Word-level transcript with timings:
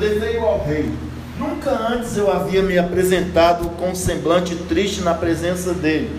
levei-o 0.00 0.44
ao 0.44 0.64
rei. 0.64 0.90
Nunca 1.38 1.70
antes 1.70 2.16
eu 2.16 2.32
havia 2.32 2.62
me 2.62 2.78
apresentado 2.78 3.68
com 3.76 3.90
um 3.90 3.94
semblante 3.94 4.56
triste 4.56 5.02
na 5.02 5.14
presença 5.14 5.74
dele. 5.74 6.10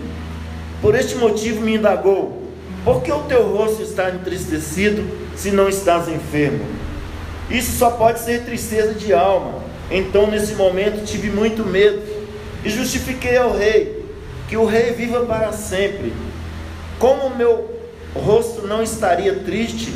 Por 0.80 0.94
este 0.94 1.16
motivo 1.16 1.60
me 1.60 1.74
indagou: 1.74 2.42
por 2.84 3.02
que 3.02 3.12
o 3.12 3.24
teu 3.24 3.42
rosto 3.54 3.82
está 3.82 4.10
entristecido 4.10 5.04
se 5.36 5.50
não 5.50 5.68
estás 5.68 6.08
enfermo? 6.08 6.64
Isso 7.50 7.76
só 7.76 7.90
pode 7.90 8.20
ser 8.20 8.44
tristeza 8.44 8.94
de 8.94 9.12
alma. 9.12 9.60
Então, 9.90 10.30
nesse 10.30 10.54
momento, 10.54 11.04
tive 11.04 11.28
muito 11.28 11.66
medo 11.66 12.00
e 12.64 12.70
justifiquei 12.70 13.36
ao 13.36 13.54
rei 13.54 14.04
que 14.48 14.56
o 14.56 14.64
rei 14.64 14.92
viva 14.92 15.20
para 15.26 15.52
sempre. 15.52 16.12
Como 16.98 17.26
o 17.26 17.36
meu 17.36 17.70
rosto 18.14 18.66
não 18.66 18.82
estaria 18.82 19.34
triste 19.34 19.92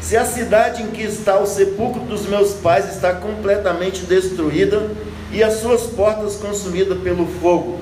se 0.00 0.16
a 0.16 0.24
cidade 0.24 0.82
em 0.82 0.88
que 0.88 1.02
está 1.02 1.38
o 1.38 1.46
sepulcro 1.46 2.02
dos 2.02 2.26
meus 2.26 2.52
pais 2.54 2.88
está 2.94 3.12
completamente 3.12 4.04
destruída 4.04 4.90
e 5.32 5.42
as 5.42 5.54
suas 5.54 5.82
portas 5.82 6.36
consumidas 6.36 6.98
pelo 7.00 7.26
fogo? 7.40 7.78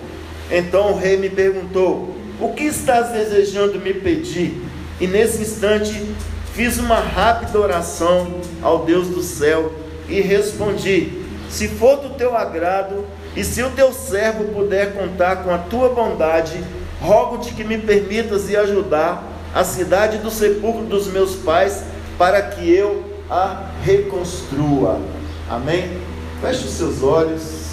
Então 0.51 0.92
o 0.92 0.98
rei 0.98 1.16
me 1.16 1.29
perguntou: 1.29 2.16
O 2.41 2.52
que 2.52 2.65
estás 2.65 3.11
desejando 3.11 3.79
me 3.79 3.92
pedir? 3.92 4.62
E 5.01 5.06
nesse 5.06 5.42
instante 5.42 6.15
fiz 6.55 6.79
uma 6.79 6.98
rápida 6.98 7.61
oração 7.61 8.41
ao 8.62 8.84
Deus 8.84 9.09
do 9.09 9.23
céu 9.23 9.73
e 10.09 10.20
respondi: 10.20 11.23
Se 11.51 11.69
for 11.69 11.97
do 11.97 12.11
teu 12.11 12.34
agrado 12.34 13.05
e 13.37 13.45
se 13.45 13.62
o 13.62 13.70
teu 13.70 13.92
servo 13.92 14.45
puder 14.45 14.95
contar 14.95 15.45
com 15.45 15.51
a 15.51 15.59
tua 15.59 15.91
bondade, 15.91 16.59
rogo-te 17.01 17.53
que 17.53 17.62
me 17.62 17.77
permitas 17.77 18.48
ir 18.48 18.56
ajudar 18.56 19.23
a 19.55 19.62
cidade 19.62 20.19
do 20.19 20.30
sepulcro 20.30 20.84
dos 20.84 21.06
meus 21.09 21.34
pais 21.34 21.83
para 22.19 22.43
que 22.43 22.70
eu 22.70 23.05
a 23.30 23.64
reconstrua. 23.83 25.00
Amém? 25.48 26.00
Feche 26.41 26.64
os 26.64 26.73
seus 26.73 27.03
olhos. 27.03 27.67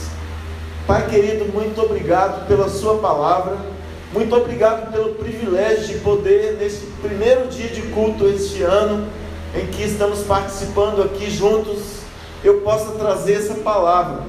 Pai 0.86 1.08
querido, 1.08 1.46
muito 1.54 1.82
obrigado 1.82 2.48
pela 2.48 2.68
Sua 2.68 2.98
palavra. 2.98 3.58
Muito 4.12 4.36
obrigado 4.36 4.92
pelo 4.92 5.16
privilégio 5.16 5.88
de 5.88 6.00
poder, 6.02 6.58
nesse 6.60 6.86
primeiro 7.02 7.48
dia 7.48 7.70
de 7.70 7.82
culto 7.84 8.28
este 8.28 8.62
ano, 8.62 9.08
em 9.56 9.66
que 9.68 9.82
estamos 9.82 10.20
participando 10.20 11.02
aqui 11.02 11.32
juntos, 11.32 11.80
eu 12.44 12.62
possa 12.62 12.92
trazer 12.92 13.34
essa 13.34 13.56
palavra. 13.56 14.22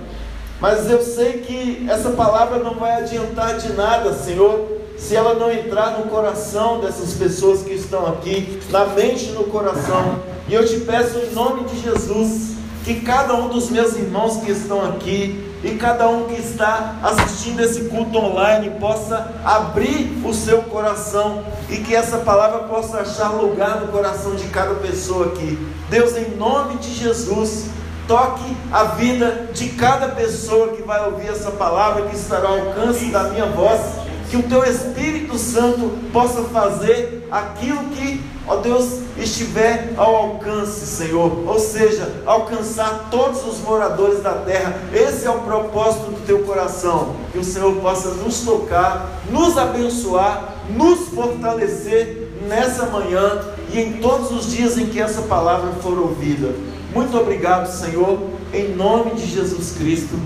Mas 0.59 0.91
eu 0.91 1.03
sei 1.03 1.35
que 1.43 1.87
essa 1.91 2.11
palavra 2.11 2.61
não 2.61 2.77
vai 2.77 3.03
adiantar 3.03 3.59
de 3.59 3.75
nada, 3.75 4.15
Senhor, 4.15 4.74
se 5.07 5.15
ela 5.15 5.35
não 5.35 5.53
entrar 5.53 5.99
no 5.99 6.07
coração 6.07 6.81
dessas 6.81 7.13
pessoas 7.13 7.63
que 7.63 7.75
estão 7.75 8.07
aqui, 8.07 8.59
na 8.71 8.87
mente 8.87 9.27
e 9.27 9.33
no 9.33 9.45
coração. 9.45 10.21
E 10.49 10.55
eu 10.55 10.67
te 10.67 10.81
peço 10.81 11.19
em 11.19 11.35
nome 11.35 11.65
de 11.65 11.79
Jesus, 11.83 12.55
que 12.85 13.01
cada 13.01 13.35
um 13.35 13.49
dos 13.49 13.69
meus 13.69 13.95
irmãos 13.97 14.39
que 14.39 14.51
estão 14.51 14.83
aqui 14.83 15.53
e 15.63 15.77
cada 15.77 16.09
um 16.09 16.25
que 16.25 16.41
está 16.41 16.97
assistindo 17.03 17.61
esse 17.61 17.85
culto 17.85 18.17
online 18.19 18.71
possa 18.81 19.33
abrir 19.45 20.23
o 20.25 20.33
seu 20.33 20.63
coração 20.63 21.43
e 21.69 21.77
que 21.77 21.95
essa 21.95 22.19
palavra 22.19 22.61
possa 22.61 22.99
achar 22.99 23.29
lugar 23.29 23.81
no 23.81 23.89
coração 23.89 24.35
de 24.35 24.47
cada 24.49 24.75
pessoa 24.75 25.27
aqui. 25.27 25.59
Deus, 25.91 26.17
em 26.17 26.37
nome 26.37 26.77
de 26.77 26.93
Jesus, 26.95 27.67
toque 28.09 28.57
a 28.73 28.85
vida 28.85 29.49
de 29.53 29.71
cada 29.71 30.09
pessoa 30.09 30.69
que 30.69 30.83
vai 30.83 31.05
ouvir 31.07 31.29
essa 31.29 31.51
palavra, 31.51 32.07
que 32.07 32.17
estará 32.17 32.49
ao 32.49 32.59
alcance 32.59 33.07
da 33.07 33.25
minha 33.25 33.47
voz 33.47 33.81
que 34.35 34.39
o 34.39 34.43
teu 34.43 34.65
Espírito 34.65 35.39
Santo 35.39 35.93
possa 36.13 36.43
fazer 36.43 37.25
aquilo 37.31 37.85
que, 37.91 38.21
ó 38.49 38.57
Deus, 38.57 38.99
estiver 39.17 39.93
ao 39.97 40.17
alcance, 40.17 40.85
Senhor, 40.87 41.49
ou 41.49 41.61
seja, 41.61 42.11
alcançar 42.27 43.11
todos 43.13 43.47
os 43.47 43.61
moradores 43.61 44.25
da 44.25 44.33
terra. 44.33 44.77
Esse 44.93 45.25
é 45.25 45.31
o 45.31 45.39
propósito 45.43 46.11
do 46.11 46.27
teu 46.27 46.41
coração, 46.41 47.15
que 47.31 47.39
o 47.39 47.45
Senhor 47.45 47.77
possa 47.77 48.09
nos 48.15 48.41
tocar, 48.41 49.09
nos 49.31 49.57
abençoar, 49.57 50.57
nos 50.69 51.11
fortalecer 51.11 52.33
nessa 52.49 52.87
manhã 52.87 53.41
e 53.73 53.79
em 53.79 53.93
todos 54.01 54.33
os 54.33 54.51
dias 54.51 54.77
em 54.77 54.87
que 54.87 55.01
essa 55.01 55.23
palavra 55.23 55.71
for 55.81 55.97
ouvida. 55.97 56.53
Muito 56.93 57.17
obrigado, 57.17 57.71
Senhor, 57.71 58.19
em 58.53 58.75
nome 58.75 59.13
de 59.13 59.27
Jesus 59.27 59.77
Cristo. 59.79 60.19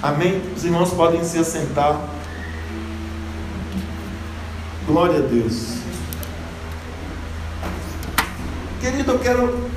Amém. 0.00 0.40
Os 0.56 0.64
irmãos 0.64 0.92
podem 0.92 1.24
se 1.24 1.40
assentar. 1.40 2.17
Glória 4.88 5.18
a 5.18 5.20
Deus. 5.20 5.76
Querido, 8.80 9.12
eu 9.12 9.18
quero 9.18 9.68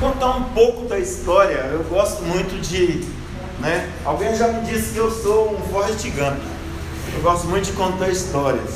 contar 0.00 0.36
um 0.36 0.44
pouco 0.54 0.88
da 0.88 0.98
história. 0.98 1.58
Eu 1.70 1.84
gosto 1.84 2.22
muito 2.22 2.58
de. 2.62 3.04
Né? 3.60 3.92
Alguém 4.06 4.34
já 4.34 4.48
me 4.48 4.64
disse 4.64 4.94
que 4.94 4.98
eu 4.98 5.10
sou 5.10 5.54
um 5.54 5.60
Forrest 5.70 6.02
Gump. 6.12 6.38
Eu 7.14 7.20
gosto 7.20 7.46
muito 7.46 7.66
de 7.66 7.72
contar 7.72 8.08
histórias. 8.08 8.70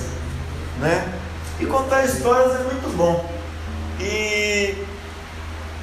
Né? 0.79 1.11
E 1.59 1.65
contar 1.65 2.05
histórias 2.05 2.61
é 2.61 2.65
muito 2.65 2.95
bom. 2.99 3.25
E 3.99 4.75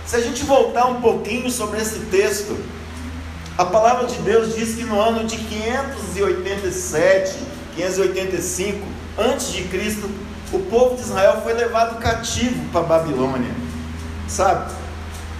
se 0.05 0.17
a 0.17 0.21
gente 0.21 0.43
voltar 0.43 0.85
um 0.85 1.01
pouquinho 1.01 1.49
sobre 1.49 1.81
esse 1.81 1.97
texto, 2.11 2.55
a 3.57 3.65
palavra 3.65 4.05
de 4.05 4.19
Deus 4.19 4.53
diz 4.53 4.75
que 4.75 4.83
no 4.83 5.01
ano 5.01 5.25
de 5.25 5.35
587 5.35 7.56
585 7.77 8.85
antes 9.17 9.51
de 9.51 9.63
Cristo, 9.65 10.09
o 10.51 10.59
povo 10.59 10.95
de 10.95 11.01
Israel 11.01 11.41
foi 11.43 11.53
levado 11.53 11.99
cativo 11.99 12.65
para 12.71 12.81
Babilônia, 12.81 13.51
sabe? 14.27 14.71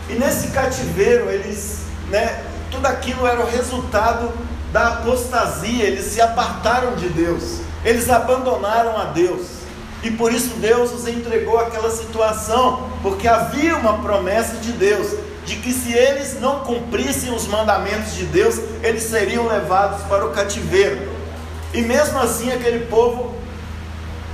E 0.10 0.14
nesse 0.14 0.50
cativeiro 0.50 1.30
eles, 1.30 1.82
né, 2.10 2.44
tudo 2.70 2.86
aquilo 2.86 3.26
era 3.26 3.42
o 3.42 3.50
resultado 3.50 4.32
da 4.72 4.88
apostasia, 4.90 5.86
eles 5.86 6.06
se 6.06 6.22
apartaram 6.22 6.96
de 6.96 7.10
Deus, 7.10 7.60
eles 7.84 8.10
abandonaram 8.10 8.98
a 8.98 9.06
Deus. 9.06 9.58
E 10.04 10.12
por 10.12 10.32
isso 10.32 10.56
Deus 10.58 10.94
os 10.94 11.08
entregou 11.08 11.60
aquela 11.60 11.90
situação, 11.90 12.88
porque 13.02 13.28
havia 13.28 13.76
uma 13.76 13.98
promessa 14.00 14.58
de 14.58 14.72
Deus 14.74 15.18
de 15.46 15.56
que 15.56 15.72
se 15.72 15.94
eles 15.94 16.40
não 16.40 16.60
cumprissem 16.60 17.34
os 17.34 17.48
mandamentos 17.48 18.14
de 18.14 18.26
Deus, 18.26 18.60
eles 18.84 19.04
seriam 19.04 19.48
levados 19.48 20.04
para 20.04 20.26
o 20.26 20.32
cativeiro. 20.32 21.17
E 21.74 21.82
mesmo 21.82 22.18
assim 22.20 22.52
aquele 22.52 22.86
povo 22.86 23.36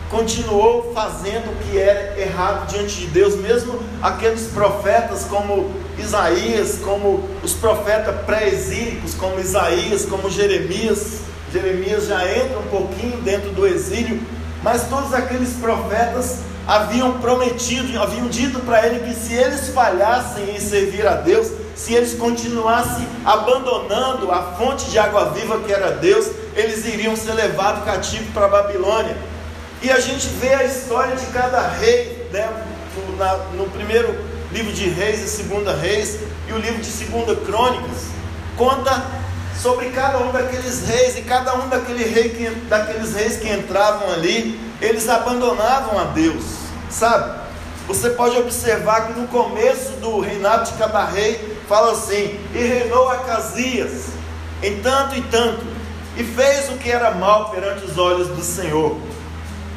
continuou 0.10 0.92
fazendo 0.94 1.52
o 1.52 1.56
que 1.64 1.80
era 1.80 2.20
errado 2.20 2.68
diante 2.68 2.98
de 2.98 3.08
Deus, 3.08 3.36
mesmo 3.36 3.80
aqueles 4.02 4.44
profetas 4.48 5.26
como 5.26 5.72
Isaías, 5.98 6.80
como 6.84 7.28
os 7.44 7.54
profetas 7.54 8.16
pré-exílicos, 8.26 9.16
como 9.16 9.40
Isaías, 9.40 10.06
como 10.06 10.30
Jeremias. 10.30 11.22
Jeremias 11.52 12.06
já 12.08 12.26
entra 12.32 12.60
um 12.60 12.68
pouquinho 12.68 13.18
dentro 13.22 13.50
do 13.52 13.68
exílio, 13.68 14.20
mas 14.62 14.88
todos 14.88 15.14
aqueles 15.14 15.54
profetas 15.54 16.40
haviam 16.68 17.20
prometido, 17.20 18.00
haviam 18.02 18.28
dito 18.28 18.60
para 18.60 18.86
ele 18.86 19.00
que 19.00 19.14
se 19.14 19.34
eles 19.34 19.70
falhassem 19.70 20.56
em 20.56 20.60
servir 20.60 21.06
a 21.06 21.16
Deus, 21.16 21.52
se 21.76 21.94
eles 21.94 22.14
continuassem 22.14 23.08
abandonando 23.26 24.32
a 24.32 24.54
fonte 24.58 24.90
de 24.90 24.98
água 24.98 25.30
viva 25.32 25.60
que 25.60 25.72
era 25.72 25.92
Deus, 25.92 26.28
eles 26.56 26.86
iriam 26.86 27.16
ser 27.16 27.34
levados 27.34 27.84
cativos 27.84 28.30
para 28.34 28.46
a 28.46 28.50
Babilônia. 28.50 29.16
E 29.82 29.92
a 29.92 30.00
gente 30.00 30.28
vê 30.28 30.54
a 30.54 30.64
história 30.64 31.16
de 31.16 31.26
cada 31.28 31.68
rei, 31.68 32.28
né? 32.32 32.48
no, 33.56 33.70
primeiro 33.70 34.16
livro 34.52 34.72
de 34.72 34.88
Reis 34.88 35.22
e 35.22 35.28
Segunda 35.28 35.76
Reis, 35.76 36.20
e 36.48 36.54
o 36.54 36.58
livro 36.58 36.82
de 36.82 36.90
Segunda 36.90 37.36
Crônicas, 37.36 38.08
conta 38.56 39.04
sobre 39.60 39.90
cada 39.90 40.20
um 40.20 40.32
daqueles 40.32 40.88
reis, 40.88 41.18
e 41.18 41.22
cada 41.22 41.56
um 41.56 41.70
daquele 41.70 42.04
rei 42.04 42.30
que, 42.30 42.50
daqueles 42.68 43.14
reis 43.14 43.38
que 43.38 43.50
entravam 43.50 44.12
ali, 44.14 44.60
eles 44.82 45.08
abandonavam 45.10 46.00
a 46.00 46.06
Deus, 46.06 46.44
sabe? 46.90 47.42
Você 47.88 48.12
pode 48.12 48.38
observar 48.38 49.08
que 49.08 49.20
no 49.20 49.28
começo 49.28 49.92
do 49.94 50.20
reinado 50.20 50.72
de 50.72 50.78
cada 50.78 51.06
rei, 51.06 51.58
fala 51.68 51.92
assim: 51.92 52.40
e 52.54 52.58
reinou 52.58 53.10
Acasias, 53.10 54.08
em 54.62 54.80
tanto 54.80 55.16
e 55.16 55.22
tanto, 55.24 55.66
e 56.18 56.24
fez 56.24 56.70
o 56.70 56.78
que 56.78 56.90
era 56.90 57.12
mal 57.12 57.50
perante 57.50 57.86
os 57.86 57.98
olhos 57.98 58.28
do 58.28 58.44
Senhor. 58.44 58.98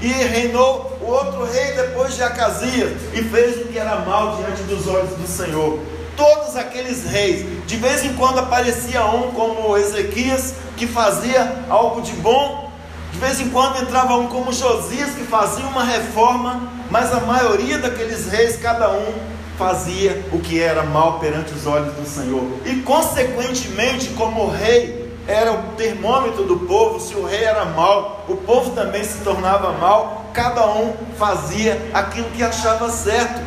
E 0.01 0.09
reinou 0.09 0.99
o 1.01 1.07
outro 1.07 1.45
rei 1.45 1.73
depois 1.73 2.15
de 2.15 2.23
Acasias, 2.23 2.93
e 3.15 3.23
fez 3.23 3.63
o 3.63 3.69
que 3.69 3.79
era 3.79 3.97
mal 4.01 4.37
diante 4.37 4.63
dos 4.63 4.87
olhos 4.87 5.11
do 5.11 5.27
Senhor. 5.27 5.79
Todos 6.17 6.57
aqueles 6.57 7.05
reis, 7.05 7.47
de 7.67 7.77
vez 7.77 8.05
em 8.05 8.15
quando 8.15 8.39
aparecia 8.39 9.05
um 9.05 9.33
como 9.33 9.77
Ezequias, 9.77 10.55
que 10.77 10.87
fazia 10.87 11.65
algo 11.69 12.03
de 12.03 12.13
bom, 12.13 12.71
de 13.13 13.19
vez 13.19 13.41
em 13.41 13.49
quando 13.49 13.81
entrava 13.81 14.15
um 14.17 14.27
como 14.27 14.53
Josias, 14.53 15.15
que 15.15 15.25
fazia 15.25 15.67
uma 15.67 15.85
reforma, 15.85 16.71
mas 16.91 17.13
a 17.13 17.21
maioria 17.21 17.79
daqueles 17.79 18.29
reis, 18.29 18.57
cada 18.57 18.91
um 18.91 19.15
fazia 19.59 20.23
o 20.33 20.39
que 20.39 20.61
era 20.61 20.83
mal 20.83 21.19
perante 21.19 21.53
os 21.53 21.67
olhos 21.67 21.95
do 21.95 22.07
Senhor. 22.07 22.45
E 22.67 22.83
consequentemente, 22.83 24.09
como 24.11 24.49
rei 24.49 24.96
era 25.27 25.53
o 25.53 25.63
termômetro 25.77 26.45
do 26.45 26.61
povo, 26.61 27.01
se 27.01 27.15
o 27.15 27.27
rei 27.27 27.43
era 27.43 27.65
mau, 27.65 28.25
o 28.29 28.37
povo 28.37 28.71
também 28.71 29.03
se 29.03 29.19
tornava 29.19 29.73
mau, 29.73 30.27
cada 30.33 30.67
um 30.67 30.95
fazia 31.19 31.91
aquilo 31.93 32.31
que 32.31 32.43
achava 32.43 32.89
certo. 32.91 33.41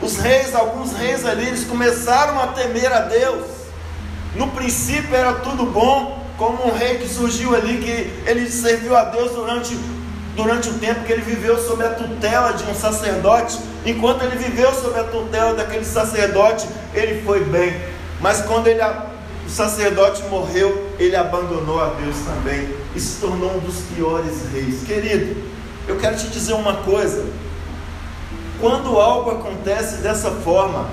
Os 0.00 0.16
reis, 0.16 0.54
alguns 0.54 0.92
reis 0.92 1.26
ali, 1.26 1.48
eles 1.48 1.64
começaram 1.64 2.40
a 2.40 2.48
temer 2.48 2.92
a 2.92 3.00
Deus. 3.00 3.46
No 4.36 4.48
princípio 4.48 5.14
era 5.14 5.32
tudo 5.34 5.66
bom, 5.66 6.24
como 6.36 6.68
um 6.68 6.72
rei 6.72 6.98
que 6.98 7.08
surgiu 7.08 7.56
ali, 7.56 7.78
que 7.78 8.30
ele 8.30 8.48
serviu 8.48 8.96
a 8.96 9.04
Deus 9.04 9.32
durante, 9.32 9.76
durante 10.36 10.68
o 10.68 10.74
tempo 10.74 11.04
que 11.04 11.12
ele 11.12 11.22
viveu 11.22 11.58
sob 11.58 11.82
a 11.82 11.90
tutela 11.90 12.52
de 12.52 12.62
um 12.70 12.74
sacerdote. 12.74 13.58
Enquanto 13.84 14.22
ele 14.22 14.36
viveu 14.36 14.72
sob 14.72 14.96
a 15.00 15.02
tutela 15.02 15.54
daquele 15.54 15.84
sacerdote, 15.84 16.68
ele 16.94 17.22
foi 17.22 17.42
bem. 17.42 17.74
Mas 18.20 18.40
quando 18.42 18.68
ele, 18.68 18.80
o 18.80 19.50
sacerdote 19.50 20.22
morreu, 20.24 20.87
ele 20.98 21.14
abandonou 21.14 21.80
a 21.80 21.90
Deus 21.90 22.16
também 22.26 22.74
e 22.94 23.00
se 23.00 23.20
tornou 23.20 23.56
um 23.56 23.60
dos 23.60 23.82
piores 23.94 24.50
reis. 24.52 24.82
Querido, 24.84 25.36
eu 25.86 25.96
quero 25.96 26.16
te 26.16 26.28
dizer 26.28 26.54
uma 26.54 26.78
coisa: 26.78 27.26
quando 28.60 28.98
algo 28.98 29.30
acontece 29.30 29.98
dessa 29.98 30.30
forma, 30.30 30.88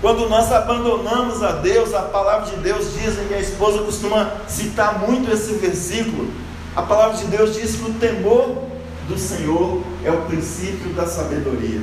quando 0.00 0.28
nós 0.28 0.52
abandonamos 0.52 1.42
a 1.42 1.52
Deus, 1.52 1.92
a 1.92 2.02
palavra 2.02 2.50
de 2.50 2.56
Deus 2.58 2.94
diz, 2.94 3.18
e 3.18 3.22
minha 3.22 3.40
esposa 3.40 3.82
costuma 3.82 4.30
citar 4.46 5.00
muito 5.00 5.32
esse 5.32 5.54
versículo. 5.54 6.30
A 6.76 6.82
palavra 6.82 7.16
de 7.16 7.24
Deus 7.24 7.54
diz 7.54 7.74
que 7.74 7.90
o 7.90 7.94
temor 7.94 8.62
do 9.08 9.18
Senhor 9.18 9.82
é 10.04 10.10
o 10.12 10.22
princípio 10.22 10.92
da 10.92 11.06
sabedoria. 11.06 11.80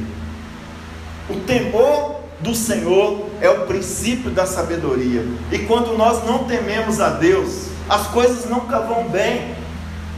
O 1.29 1.41
temor 1.41 2.21
do 2.39 2.53
Senhor 2.53 3.29
é 3.41 3.49
o 3.49 3.65
princípio 3.65 4.29
da 4.29 4.45
sabedoria. 4.45 5.25
E 5.51 5.59
quando 5.59 5.97
nós 5.97 6.23
não 6.25 6.45
tememos 6.45 6.99
a 6.99 7.09
Deus, 7.09 7.67
as 7.89 8.07
coisas 8.07 8.45
nunca 8.49 8.79
vão 8.79 9.07
bem, 9.07 9.55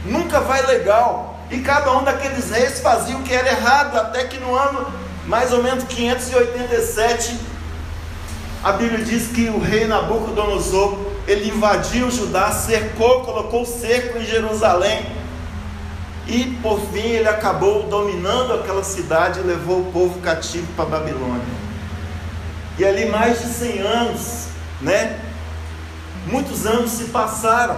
nunca 0.04 0.40
vai 0.40 0.66
legal. 0.66 1.38
E 1.50 1.60
cada 1.60 1.96
um 1.96 2.04
daqueles 2.04 2.50
reis 2.50 2.80
fazia 2.80 3.16
o 3.16 3.22
que 3.22 3.32
era 3.32 3.48
errado, 3.48 3.96
até 3.96 4.24
que 4.24 4.38
no 4.38 4.54
ano 4.54 4.86
mais 5.26 5.52
ou 5.52 5.62
menos 5.62 5.84
587, 5.84 7.38
a 8.64 8.72
Bíblia 8.72 9.04
diz 9.04 9.28
que 9.28 9.48
o 9.48 9.58
rei 9.58 9.86
Nabucodonosor, 9.86 10.98
ele 11.26 11.50
invadiu 11.50 12.10
Judá, 12.10 12.50
cercou, 12.50 13.20
colocou 13.20 13.64
cerco 13.64 14.18
em 14.18 14.24
Jerusalém, 14.24 15.06
e 16.26 16.44
por 16.62 16.80
fim 16.92 17.08
ele 17.08 17.28
acabou 17.28 17.84
dominando 17.84 18.54
aquela 18.54 18.82
cidade 18.82 19.40
e 19.40 19.42
levou 19.42 19.80
o 19.80 19.92
povo 19.92 20.18
cativo 20.20 20.66
para 20.74 20.86
Babilônia. 20.86 21.67
E 22.78 22.84
ali 22.84 23.06
mais 23.06 23.40
de 23.40 23.46
100 23.48 23.78
anos, 23.80 24.46
né? 24.80 25.18
Muitos 26.26 26.64
anos 26.64 26.92
se 26.92 27.04
passaram. 27.06 27.76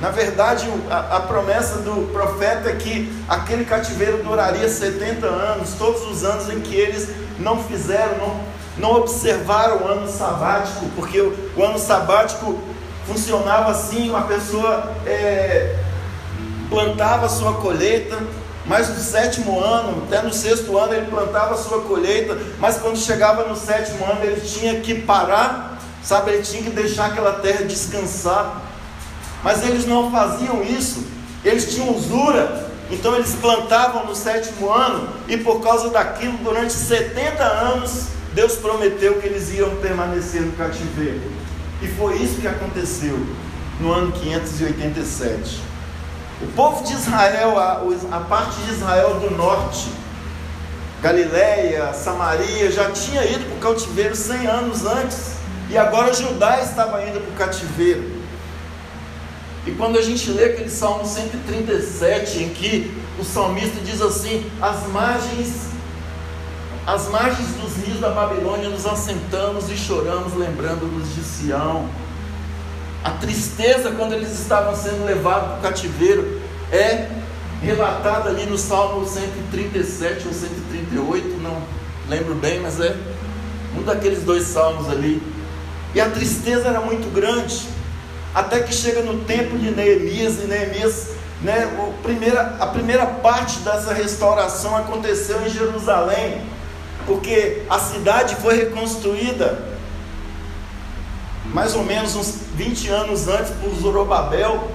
Na 0.00 0.10
verdade, 0.10 0.68
a, 0.88 1.16
a, 1.16 1.20
promessa 1.20 1.78
do 1.78 2.12
profeta 2.12 2.70
é 2.70 2.76
que 2.76 3.12
aquele 3.28 3.64
cativeiro 3.64 4.22
duraria 4.22 4.68
70 4.68 5.26
anos, 5.26 5.74
todos 5.76 6.06
os 6.08 6.24
anos 6.24 6.48
em 6.50 6.60
que 6.60 6.76
eles 6.76 7.08
não 7.40 7.64
fizeram, 7.64 8.16
não, 8.18 8.40
não 8.78 8.96
observaram 9.00 9.78
o 9.78 9.88
ano 9.88 10.08
sabático, 10.08 10.86
porque 10.94 11.20
o, 11.20 11.36
o 11.56 11.64
ano 11.64 11.80
sabático 11.80 12.60
funcionava 13.08 13.72
assim: 13.72 14.08
uma 14.08 14.22
pessoa 14.22 14.92
é, 15.04 15.76
plantava 16.70 17.28
sua 17.28 17.54
colheita, 17.54 18.16
mas 18.68 18.88
no 18.88 19.00
sétimo 19.00 19.58
ano, 19.58 20.04
até 20.06 20.22
no 20.22 20.32
sexto 20.32 20.76
ano, 20.76 20.94
ele 20.94 21.06
plantava 21.06 21.54
a 21.54 21.58
sua 21.58 21.80
colheita, 21.80 22.38
mas 22.58 22.78
quando 22.78 22.98
chegava 22.98 23.44
no 23.48 23.56
sétimo 23.56 24.04
ano, 24.04 24.22
ele 24.22 24.40
tinha 24.40 24.80
que 24.80 24.94
parar, 25.02 25.78
sabe, 26.02 26.32
ele 26.32 26.42
tinha 26.42 26.62
que 26.62 26.70
deixar 26.70 27.06
aquela 27.06 27.32
terra 27.34 27.64
descansar 27.64 28.68
mas 29.42 29.62
eles 29.62 29.86
não 29.86 30.10
faziam 30.10 30.62
isso, 30.62 31.04
eles 31.44 31.72
tinham 31.72 31.94
usura, 31.94 32.68
então 32.90 33.14
eles 33.14 33.34
plantavam 33.34 34.06
no 34.06 34.14
sétimo 34.14 34.70
ano, 34.70 35.08
e 35.28 35.36
por 35.36 35.60
causa 35.60 35.90
daquilo, 35.90 36.36
durante 36.38 36.72
70 36.72 37.42
anos, 37.42 38.06
Deus 38.34 38.56
prometeu 38.56 39.20
que 39.20 39.26
eles 39.26 39.52
iam 39.54 39.76
permanecer 39.76 40.42
no 40.42 40.52
cativeiro. 40.52 41.20
E 41.80 41.86
foi 41.86 42.16
isso 42.16 42.40
que 42.40 42.48
aconteceu 42.48 43.18
no 43.80 43.92
ano 43.92 44.12
587. 44.12 45.67
O 46.40 46.46
povo 46.52 46.84
de 46.84 46.92
Israel, 46.92 47.58
a, 47.58 47.82
a 48.12 48.20
parte 48.20 48.60
de 48.60 48.72
Israel 48.72 49.18
do 49.20 49.30
norte, 49.36 49.88
Galiléia, 51.02 51.92
Samaria, 51.92 52.70
já 52.70 52.90
tinha 52.90 53.24
ido 53.24 53.44
para 53.44 53.70
o 53.70 53.74
cativeiro 53.74 54.14
100 54.14 54.46
anos 54.46 54.86
antes, 54.86 55.32
e 55.68 55.76
agora 55.76 56.12
Judá 56.12 56.60
estava 56.60 57.04
indo 57.04 57.20
para 57.20 57.30
o 57.30 57.48
cativeiro. 57.48 58.18
E 59.66 59.72
quando 59.72 59.98
a 59.98 60.02
gente 60.02 60.30
lê 60.30 60.44
aquele 60.46 60.70
Salmo 60.70 61.04
137, 61.04 62.42
em 62.42 62.48
que 62.50 62.96
o 63.18 63.24
salmista 63.24 63.80
diz 63.84 64.00
assim: 64.00 64.50
as 64.62 64.86
margens, 64.86 65.68
as 66.86 67.08
margens 67.08 67.48
dos 67.60 67.76
rios 67.84 68.00
da 68.00 68.10
Babilônia 68.10 68.68
nos 68.68 68.86
assentamos 68.86 69.68
e 69.70 69.76
choramos, 69.76 70.34
lembrando-nos 70.34 71.14
de 71.14 71.22
Sião. 71.22 71.88
A 73.04 73.10
tristeza 73.10 73.92
quando 73.92 74.12
eles 74.12 74.32
estavam 74.38 74.74
sendo 74.74 75.04
levados 75.04 75.50
para 75.50 75.58
o 75.58 75.62
cativeiro 75.62 76.40
é 76.72 77.08
relatada 77.62 78.28
ali 78.28 78.46
no 78.46 78.58
Salmo 78.58 79.06
137 79.06 80.26
ou 80.26 80.32
138, 80.32 81.38
não 81.42 81.62
lembro 82.08 82.34
bem, 82.34 82.60
mas 82.60 82.80
é 82.80 82.96
um 83.76 83.82
daqueles 83.82 84.22
dois 84.22 84.44
salmos 84.44 84.88
ali. 84.88 85.22
E 85.94 86.00
a 86.00 86.10
tristeza 86.10 86.68
era 86.68 86.80
muito 86.80 87.12
grande. 87.12 87.66
Até 88.34 88.60
que 88.60 88.74
chega 88.74 89.02
no 89.02 89.24
tempo 89.24 89.56
de 89.58 89.70
Neemias, 89.70 90.38
e 90.42 90.46
Neemias, 90.46 91.08
né, 91.42 91.70
a, 91.78 92.02
primeira, 92.02 92.56
a 92.60 92.66
primeira 92.66 93.06
parte 93.06 93.60
dessa 93.60 93.92
restauração 93.92 94.76
aconteceu 94.76 95.40
em 95.46 95.48
Jerusalém, 95.48 96.42
porque 97.06 97.62
a 97.70 97.78
cidade 97.78 98.36
foi 98.36 98.56
reconstruída 98.56 99.58
mais 101.52 101.74
ou 101.74 101.84
menos 101.84 102.14
uns 102.14 102.40
20 102.54 102.88
anos 102.88 103.28
antes 103.28 103.52
por 103.52 103.74
Zorobabel, 103.74 104.68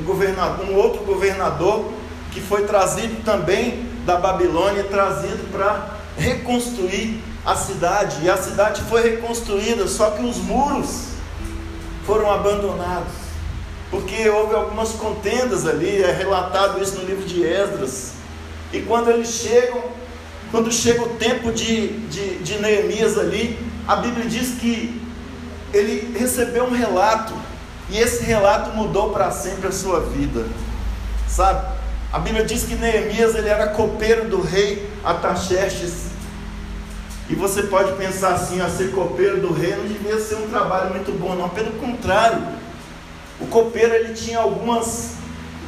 um, 0.00 0.04
governador, 0.04 0.66
um 0.66 0.76
outro 0.76 1.04
governador 1.04 1.92
que 2.32 2.40
foi 2.40 2.64
trazido 2.64 3.22
também 3.24 3.88
da 4.04 4.16
Babilônia, 4.16 4.84
trazido 4.84 5.50
para 5.52 5.96
reconstruir 6.16 7.20
a 7.44 7.54
cidade. 7.54 8.24
E 8.24 8.30
a 8.30 8.36
cidade 8.36 8.82
foi 8.82 9.02
reconstruída, 9.02 9.86
só 9.86 10.10
que 10.10 10.24
os 10.24 10.38
muros 10.38 11.08
foram 12.06 12.30
abandonados, 12.30 13.12
porque 13.90 14.28
houve 14.28 14.54
algumas 14.54 14.90
contendas 14.90 15.66
ali, 15.66 16.02
é 16.02 16.12
relatado 16.12 16.82
isso 16.82 16.96
no 16.98 17.04
livro 17.04 17.24
de 17.24 17.42
Esdras. 17.42 18.12
E 18.72 18.80
quando 18.80 19.10
eles 19.10 19.28
chegam, 19.28 19.82
quando 20.50 20.72
chega 20.72 21.02
o 21.02 21.10
tempo 21.10 21.52
de, 21.52 21.88
de, 22.08 22.38
de 22.38 22.58
Neemias 22.58 23.16
ali, 23.16 23.58
a 23.86 23.96
Bíblia 23.96 24.26
diz 24.26 24.58
que 24.60 25.03
ele 25.76 26.16
recebeu 26.18 26.64
um 26.64 26.72
relato, 26.72 27.32
e 27.90 27.98
esse 27.98 28.22
relato 28.24 28.70
mudou 28.70 29.10
para 29.10 29.30
sempre 29.30 29.68
a 29.68 29.72
sua 29.72 30.00
vida, 30.00 30.46
sabe? 31.28 31.74
A 32.12 32.18
Bíblia 32.18 32.44
diz 32.44 32.64
que 32.64 32.74
Neemias 32.74 33.34
ele 33.34 33.48
era 33.48 33.66
copeiro 33.68 34.28
do 34.28 34.40
rei 34.40 34.88
Ataxerxes, 35.04 36.14
e 37.28 37.34
você 37.34 37.64
pode 37.64 37.92
pensar 37.92 38.34
assim, 38.34 38.60
a 38.60 38.68
ser 38.68 38.92
copeiro 38.92 39.40
do 39.40 39.52
rei 39.52 39.74
não 39.74 39.86
devia 39.86 40.20
ser 40.20 40.36
um 40.36 40.48
trabalho 40.48 40.90
muito 40.90 41.10
bom, 41.18 41.34
não. 41.34 41.48
Pelo 41.48 41.72
contrário, 41.72 42.38
o 43.40 43.46
copeiro 43.46 43.94
ele 43.94 44.12
tinha 44.12 44.38
algumas 44.38 45.12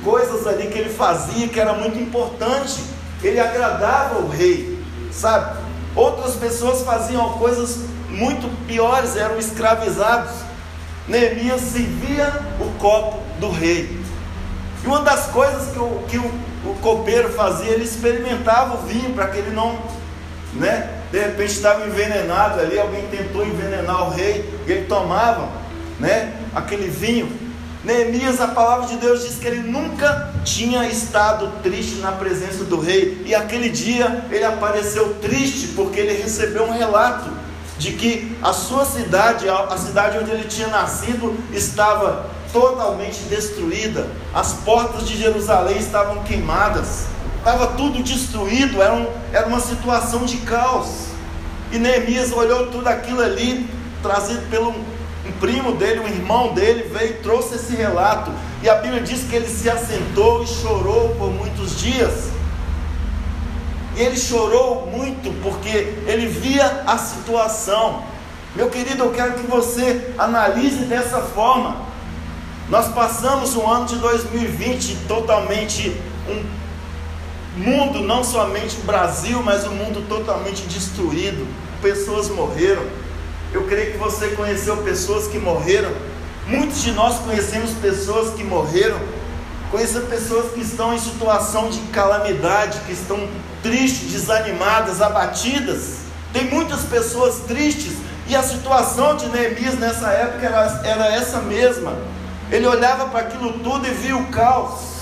coisas 0.04 0.46
ali 0.46 0.68
que 0.68 0.78
ele 0.78 0.90
fazia 0.90 1.48
que 1.48 1.58
era 1.58 1.72
muito 1.72 1.98
importante. 1.98 2.84
Ele 3.22 3.40
agradava 3.40 4.18
o 4.18 4.28
rei, 4.28 4.78
sabe? 5.10 5.58
Outras 5.94 6.34
pessoas 6.34 6.82
faziam 6.82 7.30
coisas 7.38 7.86
muito 8.16 8.49
piores, 8.66 9.16
eram 9.16 9.38
escravizados. 9.38 10.32
Neemias 11.06 11.61
servia 11.61 12.32
o 12.58 12.70
copo 12.78 13.23
do 13.38 13.50
rei. 13.50 14.00
E 14.82 14.87
uma 14.87 15.00
das 15.00 15.26
coisas 15.26 15.73
que 15.73 15.78
o, 15.78 16.02
que 16.08 16.18
o, 16.18 16.25
o 16.64 16.75
copeiro 16.80 17.28
fazia, 17.30 17.70
ele 17.70 17.85
experimentava 17.85 18.75
o 18.75 18.87
vinho 18.87 19.12
para 19.14 19.28
que 19.28 19.38
ele 19.38 19.50
não, 19.50 19.78
né, 20.54 20.90
de 21.12 21.18
repente 21.18 21.52
estava 21.52 21.87
envenenado 21.87 22.61
ali, 22.61 22.78
alguém 22.78 23.06
tentou 23.08 23.46
envenenar 23.46 24.08
o 24.08 24.11
rei, 24.11 24.52
e 24.66 24.73
ele 24.73 24.87
tomava, 24.87 25.49
né, 26.00 26.35
aquele 26.54 26.88
vinho. 26.88 27.46
Neemias, 27.85 28.40
a 28.40 28.49
palavra 28.49 28.88
de 28.88 28.96
Deus 28.96 29.23
diz 29.23 29.37
que 29.37 29.46
ele 29.46 29.61
nunca 29.61 30.32
tinha 30.44 30.88
estado 30.88 31.52
triste 31.62 32.00
na 32.00 32.11
presença 32.11 32.64
do 32.64 32.80
rei, 32.80 33.23
e 33.25 33.35
aquele 33.35 33.68
dia 33.68 34.25
ele 34.30 34.44
apareceu 34.44 35.14
triste 35.20 35.68
porque 35.68 36.00
ele 36.00 36.20
recebeu 36.20 36.64
um 36.64 36.73
relato 36.73 37.30
de 37.78 37.92
que 37.92 38.37
a 38.42 38.52
sua 38.52 38.85
cidade, 38.85 39.49
a 39.49 39.76
cidade 39.76 40.18
onde 40.18 40.30
ele 40.30 40.45
tinha 40.45 40.68
nascido, 40.68 41.37
estava 41.52 42.30
totalmente 42.52 43.21
destruída, 43.28 44.09
as 44.35 44.54
portas 44.54 45.06
de 45.06 45.16
Jerusalém 45.16 45.76
estavam 45.76 46.23
queimadas, 46.25 47.04
estava 47.38 47.68
tudo 47.68 48.02
destruído, 48.02 48.80
era, 48.80 48.95
um, 48.95 49.06
era 49.33 49.47
uma 49.47 49.61
situação 49.61 50.25
de 50.25 50.38
caos. 50.38 51.06
E 51.71 51.78
Neemias 51.78 52.33
olhou 52.33 52.68
tudo 52.68 52.88
aquilo 52.88 53.21
ali, 53.21 53.68
trazido 54.02 54.49
pelo 54.49 54.71
um 54.71 55.33
primo 55.40 55.73
dele, 55.73 56.00
um 56.00 56.06
irmão 56.06 56.54
dele, 56.54 56.85
veio 56.85 57.11
e 57.11 57.14
trouxe 57.14 57.56
esse 57.56 57.75
relato. 57.75 58.30
E 58.62 58.68
a 58.71 58.76
Bíblia 58.76 59.02
diz 59.02 59.25
que 59.28 59.37
ele 59.37 59.49
se 59.49 59.68
assentou 59.68 60.42
e 60.42 60.47
chorou 60.47 61.11
por 61.16 61.30
muitos 61.30 61.78
dias. 61.78 62.30
E 63.97 64.03
ele 64.03 64.17
chorou 64.19 64.87
muito 64.87 65.33
porque 65.43 65.95
ele 66.07 66.26
via 66.26 66.85
a 66.87 66.99
situação. 66.99 68.05
Meu 68.55 68.69
querido, 68.69 69.05
eu 69.05 69.11
quero 69.11 69.35
que 69.35 69.47
você 69.47 70.12
analise 70.19 70.85
dessa 70.85 71.21
forma. 71.23 71.76
Nós 72.69 72.88
passamos 72.88 73.57
um 73.57 73.67
ano 73.67 73.87
de 73.87 73.97
2020 73.97 74.99
totalmente 75.09 75.97
um 76.29 76.45
mundo, 77.57 78.00
não 78.00 78.23
somente 78.23 78.76
o 78.76 78.85
Brasil, 78.85 79.43
mas 79.43 79.65
o 79.65 79.71
mundo 79.71 80.07
totalmente 80.09 80.62
destruído. 80.62 81.47
Pessoas 81.81 82.29
morreram. 82.29 82.83
Eu 83.53 83.65
creio 83.65 83.93
que 83.93 83.99
você 83.99 84.29
conheceu 84.29 84.76
pessoas 84.79 85.26
que 85.26 85.38
morreram. 85.38 85.91
Muitos 86.47 86.83
de 86.83 86.93
nós 86.93 87.19
conhecemos 87.21 87.71
pessoas 87.73 88.35
que 88.35 88.45
morreram. 88.45 88.99
Conheço 89.70 90.00
pessoas 90.02 90.52
que 90.52 90.61
estão 90.61 90.94
em 90.94 90.99
situação 90.99 91.68
de 91.68 91.80
calamidade, 91.92 92.80
que 92.87 92.92
estão 92.92 93.28
tristes, 93.62 94.12
desanimadas, 94.12 95.02
abatidas. 95.02 95.96
Tem 96.32 96.44
muitas 96.44 96.82
pessoas 96.82 97.40
tristes 97.46 97.94
e 98.28 98.37
a 98.37 98.42
situação 98.42 99.16
de 99.16 99.28
Neemias 99.28 99.78
nessa 99.78 100.08
época 100.11 100.46
era, 100.46 100.80
era 100.85 101.14
essa 101.14 101.40
mesma. 101.40 101.96
Ele 102.50 102.66
olhava 102.66 103.06
para 103.08 103.20
aquilo 103.20 103.54
tudo 103.54 103.87
e 103.87 103.90
via 103.90 104.16
o 104.16 104.26
caos. 104.28 104.96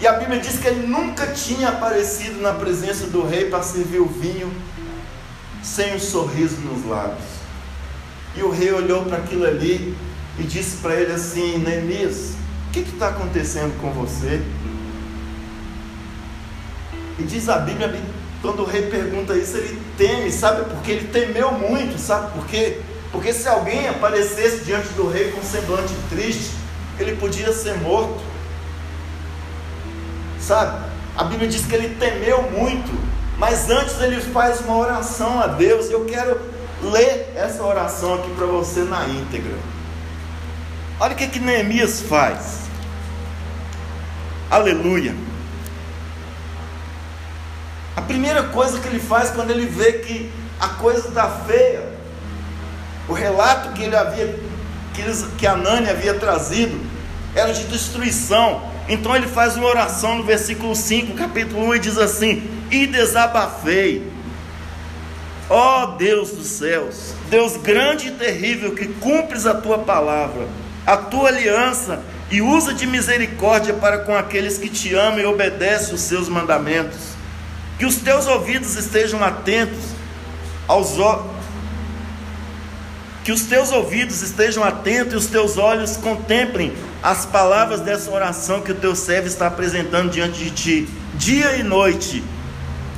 E 0.00 0.06
a 0.06 0.12
Bíblia 0.12 0.40
diz 0.40 0.58
que 0.58 0.68
ele 0.68 0.86
nunca 0.86 1.26
tinha 1.28 1.70
aparecido 1.70 2.40
na 2.40 2.52
presença 2.52 3.06
do 3.06 3.26
rei 3.26 3.48
para 3.48 3.62
servir 3.62 4.00
o 4.00 4.06
vinho 4.06 4.54
sem 5.62 5.96
um 5.96 5.98
sorriso 5.98 6.56
nos 6.58 6.86
lábios. 6.86 7.24
E 8.36 8.42
o 8.42 8.50
rei 8.50 8.72
olhou 8.72 9.04
para 9.04 9.16
aquilo 9.16 9.44
ali 9.44 9.96
e 10.38 10.42
disse 10.42 10.76
para 10.76 10.94
ele 10.94 11.12
assim: 11.12 11.58
Neemias, 11.58 12.35
que 12.82 12.92
está 12.92 13.08
acontecendo 13.08 13.80
com 13.80 13.90
você? 13.92 14.42
E 17.18 17.22
diz 17.22 17.48
a 17.48 17.58
Bíblia, 17.58 17.94
quando 18.42 18.62
o 18.62 18.64
rei 18.64 18.82
pergunta 18.82 19.34
isso, 19.34 19.56
ele 19.56 19.80
teme, 19.96 20.30
sabe? 20.30 20.64
Porque 20.70 20.92
ele 20.92 21.08
temeu 21.08 21.52
muito, 21.52 21.98
sabe 21.98 22.32
por 22.32 22.46
quê? 22.46 22.80
Porque 23.10 23.32
se 23.32 23.48
alguém 23.48 23.88
aparecesse 23.88 24.64
diante 24.64 24.88
do 24.90 25.08
rei 25.08 25.30
com 25.30 25.40
um 25.40 25.44
semblante 25.44 25.94
triste, 26.10 26.50
ele 26.98 27.16
podia 27.16 27.52
ser 27.52 27.78
morto. 27.78 28.20
Sabe? 30.38 30.84
A 31.16 31.24
Bíblia 31.24 31.48
diz 31.48 31.64
que 31.64 31.74
ele 31.74 31.94
temeu 31.96 32.42
muito, 32.50 32.92
mas 33.38 33.70
antes 33.70 34.00
ele 34.00 34.20
faz 34.20 34.60
uma 34.60 34.76
oração 34.76 35.40
a 35.40 35.46
Deus. 35.46 35.90
Eu 35.90 36.04
quero 36.04 36.38
ler 36.82 37.32
essa 37.34 37.62
oração 37.62 38.14
aqui 38.14 38.30
para 38.34 38.46
você 38.46 38.80
na 38.80 39.08
íntegra. 39.08 39.54
Olha 41.00 41.14
o 41.14 41.16
que, 41.16 41.26
que 41.26 41.38
Neemias 41.38 42.02
faz. 42.02 42.65
Aleluia. 44.50 45.14
A 47.96 48.02
primeira 48.02 48.44
coisa 48.44 48.78
que 48.78 48.86
ele 48.86 49.00
faz 49.00 49.30
quando 49.30 49.50
ele 49.50 49.66
vê 49.66 49.94
que 49.94 50.30
a 50.60 50.68
coisa 50.68 51.08
está 51.08 51.28
feia, 51.28 51.82
o 53.08 53.12
relato 53.12 53.72
que 53.72 53.82
ele 53.82 53.96
havia, 53.96 54.38
que, 54.94 55.00
eles, 55.00 55.26
que 55.36 55.46
havia 55.46 56.14
trazido, 56.14 56.78
era 57.34 57.52
de 57.52 57.64
destruição. 57.64 58.70
Então 58.88 59.14
ele 59.16 59.26
faz 59.26 59.56
uma 59.56 59.66
oração 59.66 60.18
no 60.18 60.24
versículo 60.24 60.76
5, 60.76 61.14
capítulo 61.14 61.66
1, 61.68 61.74
e 61.74 61.78
diz 61.80 61.98
assim: 61.98 62.48
E 62.70 62.86
desabafei, 62.86 64.12
ó 65.50 65.86
Deus 65.86 66.30
dos 66.30 66.46
céus, 66.46 67.14
Deus 67.28 67.56
grande 67.56 68.08
e 68.08 68.12
terrível, 68.12 68.74
que 68.76 68.86
cumpres 68.86 69.44
a 69.44 69.54
tua 69.54 69.78
palavra, 69.78 70.46
a 70.86 70.96
tua 70.96 71.28
aliança, 71.30 72.00
e 72.30 72.42
usa 72.42 72.74
de 72.74 72.86
misericórdia 72.86 73.74
para 73.74 73.98
com 73.98 74.16
aqueles 74.16 74.58
que 74.58 74.68
te 74.68 74.94
amam 74.94 75.20
e 75.20 75.26
obedecem 75.26 75.94
os 75.94 76.00
seus 76.00 76.28
mandamentos. 76.28 76.98
Que 77.78 77.86
os 77.86 77.96
teus 77.96 78.26
ouvidos 78.26 78.74
estejam 78.76 79.22
atentos 79.22 79.96
aos 80.66 80.96
que 83.26 83.32
os 83.32 83.42
teus 83.42 83.72
ouvidos 83.72 84.22
estejam 84.22 84.62
atentos 84.62 85.12
e 85.12 85.16
os 85.16 85.26
teus 85.26 85.58
olhos 85.58 85.96
contemplem 85.96 86.72
as 87.02 87.26
palavras 87.26 87.80
dessa 87.80 88.08
oração 88.08 88.60
que 88.60 88.70
o 88.70 88.74
teu 88.76 88.94
servo 88.94 89.26
está 89.26 89.48
apresentando 89.48 90.12
diante 90.12 90.44
de 90.44 90.50
ti, 90.52 90.88
dia 91.14 91.56
e 91.56 91.62
noite, 91.64 92.22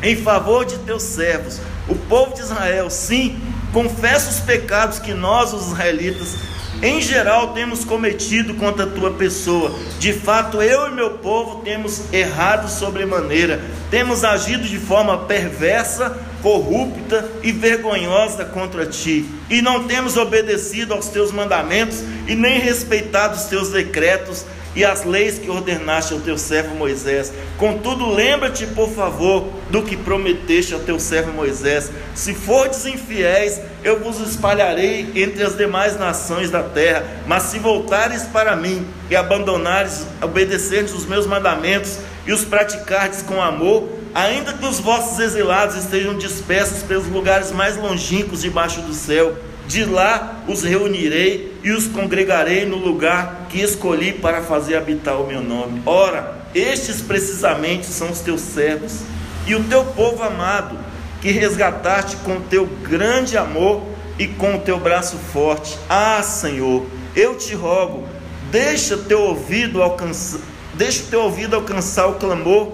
em 0.03 0.15
favor 0.17 0.67
de 0.67 0.77
teus 0.81 1.03
servos, 1.03 1.61
o 1.89 1.95
povo 1.95 2.35
de 2.35 2.43
Israel. 2.43 2.91
Sim, 2.91 3.41
confessa 3.73 4.29
os 4.29 4.41
pecados 4.41 4.99
que 4.99 5.15
nós, 5.15 5.55
os 5.55 5.69
israelitas, 5.69 6.37
em 6.83 7.01
geral 7.01 7.49
temos 7.49 7.85
cometido 7.85 8.55
contra 8.55 8.85
a 8.85 8.89
tua 8.89 9.13
pessoa. 9.13 9.75
De 9.99 10.13
fato, 10.13 10.63
eu 10.63 10.89
e 10.89 10.95
meu 10.95 11.11
povo 11.19 11.63
temos 11.63 12.13
errado 12.13 12.69
sobremaneira, 12.69 13.61
temos 13.91 14.23
agido 14.23 14.63
de 14.63 14.79
forma 14.79 15.19
perversa, 15.19 16.17
corrupta 16.43 17.29
e 17.43 17.51
vergonhosa 17.51 18.45
contra 18.45 18.87
ti, 18.87 19.27
e 19.51 19.61
não 19.61 19.89
temos 19.89 20.17
obedecido 20.17 20.95
aos 20.95 21.09
teus 21.09 21.33
mandamentos 21.33 22.03
e 22.29 22.35
nem 22.35 22.61
respeitado 22.61 23.37
os 23.37 23.45
teus 23.45 23.71
decretos 23.71 24.45
e 24.77 24.85
as 24.85 25.05
leis 25.05 25.39
que 25.39 25.51
ordenaste 25.51 26.13
ao 26.13 26.21
teu 26.21 26.39
servo 26.39 26.77
Moisés. 26.77 27.33
Contudo, 27.57 28.09
lembra-te, 28.09 28.67
por 28.69 28.89
favor, 28.91 29.49
do 29.71 29.83
que 29.83 29.97
prometeste 29.97 30.75
ao 30.75 30.81
teu 30.81 30.99
servo 30.99 31.33
Moisés. 31.33 31.91
Se 32.15 32.35
fordes 32.35 32.87
infiéis, 32.87 33.61
eu 33.85 34.01
vos 34.01 34.19
espalharei 34.21 35.11
entre 35.15 35.43
as 35.43 35.57
demais 35.57 35.99
nações 35.99 36.51
da 36.51 36.63
terra. 36.63 37.05
Mas 37.27 37.45
se 37.45 37.59
voltares 37.59 38.23
para 38.25 38.57
mim 38.57 38.87
e 39.11 39.17
abandonares, 39.17 40.07
obedeceres 40.23 40.93
os 40.95 41.05
meus 41.05 41.27
mandamentos 41.27 41.99
e 42.27 42.33
os 42.33 42.45
praticardes 42.45 43.23
com 43.23 43.41
amor, 43.43 43.89
ainda 44.15 44.53
que 44.53 44.67
os 44.67 44.81
vossos 44.81 45.19
exilados 45.19 45.77
estejam 45.77 46.17
dispersos 46.17 46.83
pelos 46.83 47.07
lugares 47.07 47.53
mais 47.53 47.77
longínquos 47.77 48.43
debaixo 48.43 48.81
do 48.83 48.95
céu, 48.95 49.37
de 49.67 49.85
lá 49.85 50.43
os 50.49 50.63
reunirei 50.63 51.55
e 51.63 51.71
os 51.71 51.87
congregarei 51.87 52.65
no 52.65 52.77
lugar 52.77 53.47
que 53.51 53.61
escolhi 53.61 54.15
para 54.15 54.41
fazer 54.43 54.77
habitar 54.77 55.21
o 55.21 55.27
meu 55.27 55.43
nome. 55.43 55.83
Ora, 55.85 56.39
estes 56.55 57.03
precisamente 57.03 57.87
são 57.87 58.11
os 58.11 58.21
teus 58.21 58.41
servos 58.41 59.03
e 59.49 59.55
o 59.55 59.65
teu 59.65 59.85
povo 59.85 60.23
amado, 60.23 60.79
que 61.21 61.33
resgataste 61.33 62.17
com 62.19 62.41
teu 62.41 62.67
grande 62.67 63.37
amor 63.37 63.83
e 64.19 64.29
com 64.29 64.55
o 64.55 64.61
teu 64.61 64.79
braço 64.79 65.17
forte. 65.17 65.77
Ah, 65.89 66.23
Senhor, 66.23 66.87
eu 67.17 67.37
te 67.37 67.55
rogo, 67.55 68.07
deixa 68.51 68.97
teu 68.97 69.23
ouvido 69.23 69.83
alcançar, 69.83 70.41
deixa 70.75 71.03
teu 71.11 71.23
ouvido 71.23 71.57
alcançar 71.57 72.07
o 72.07 72.15
clamor 72.15 72.73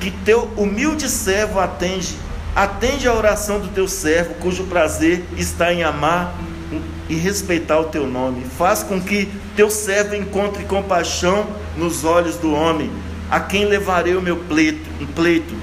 que 0.00 0.10
teu 0.10 0.50
humilde 0.56 1.08
servo 1.08 1.60
atende 1.60 2.16
Atende 2.54 3.08
a 3.08 3.14
oração 3.14 3.60
do 3.60 3.68
teu 3.68 3.88
servo, 3.88 4.34
cujo 4.34 4.64
prazer 4.64 5.24
está 5.38 5.72
em 5.72 5.82
amar 5.82 6.34
e 7.08 7.14
respeitar 7.14 7.80
o 7.80 7.84
teu 7.84 8.06
nome. 8.06 8.44
Faz 8.58 8.82
com 8.82 9.00
que 9.00 9.26
teu 9.56 9.70
servo 9.70 10.14
encontre 10.14 10.64
compaixão 10.64 11.46
nos 11.78 12.04
olhos 12.04 12.36
do 12.36 12.52
homem, 12.52 12.90
a 13.30 13.40
quem 13.40 13.64
levarei 13.64 14.14
o 14.14 14.20
meu 14.20 14.36
pleito, 14.36 14.86
um 15.00 15.06
pleito. 15.06 15.54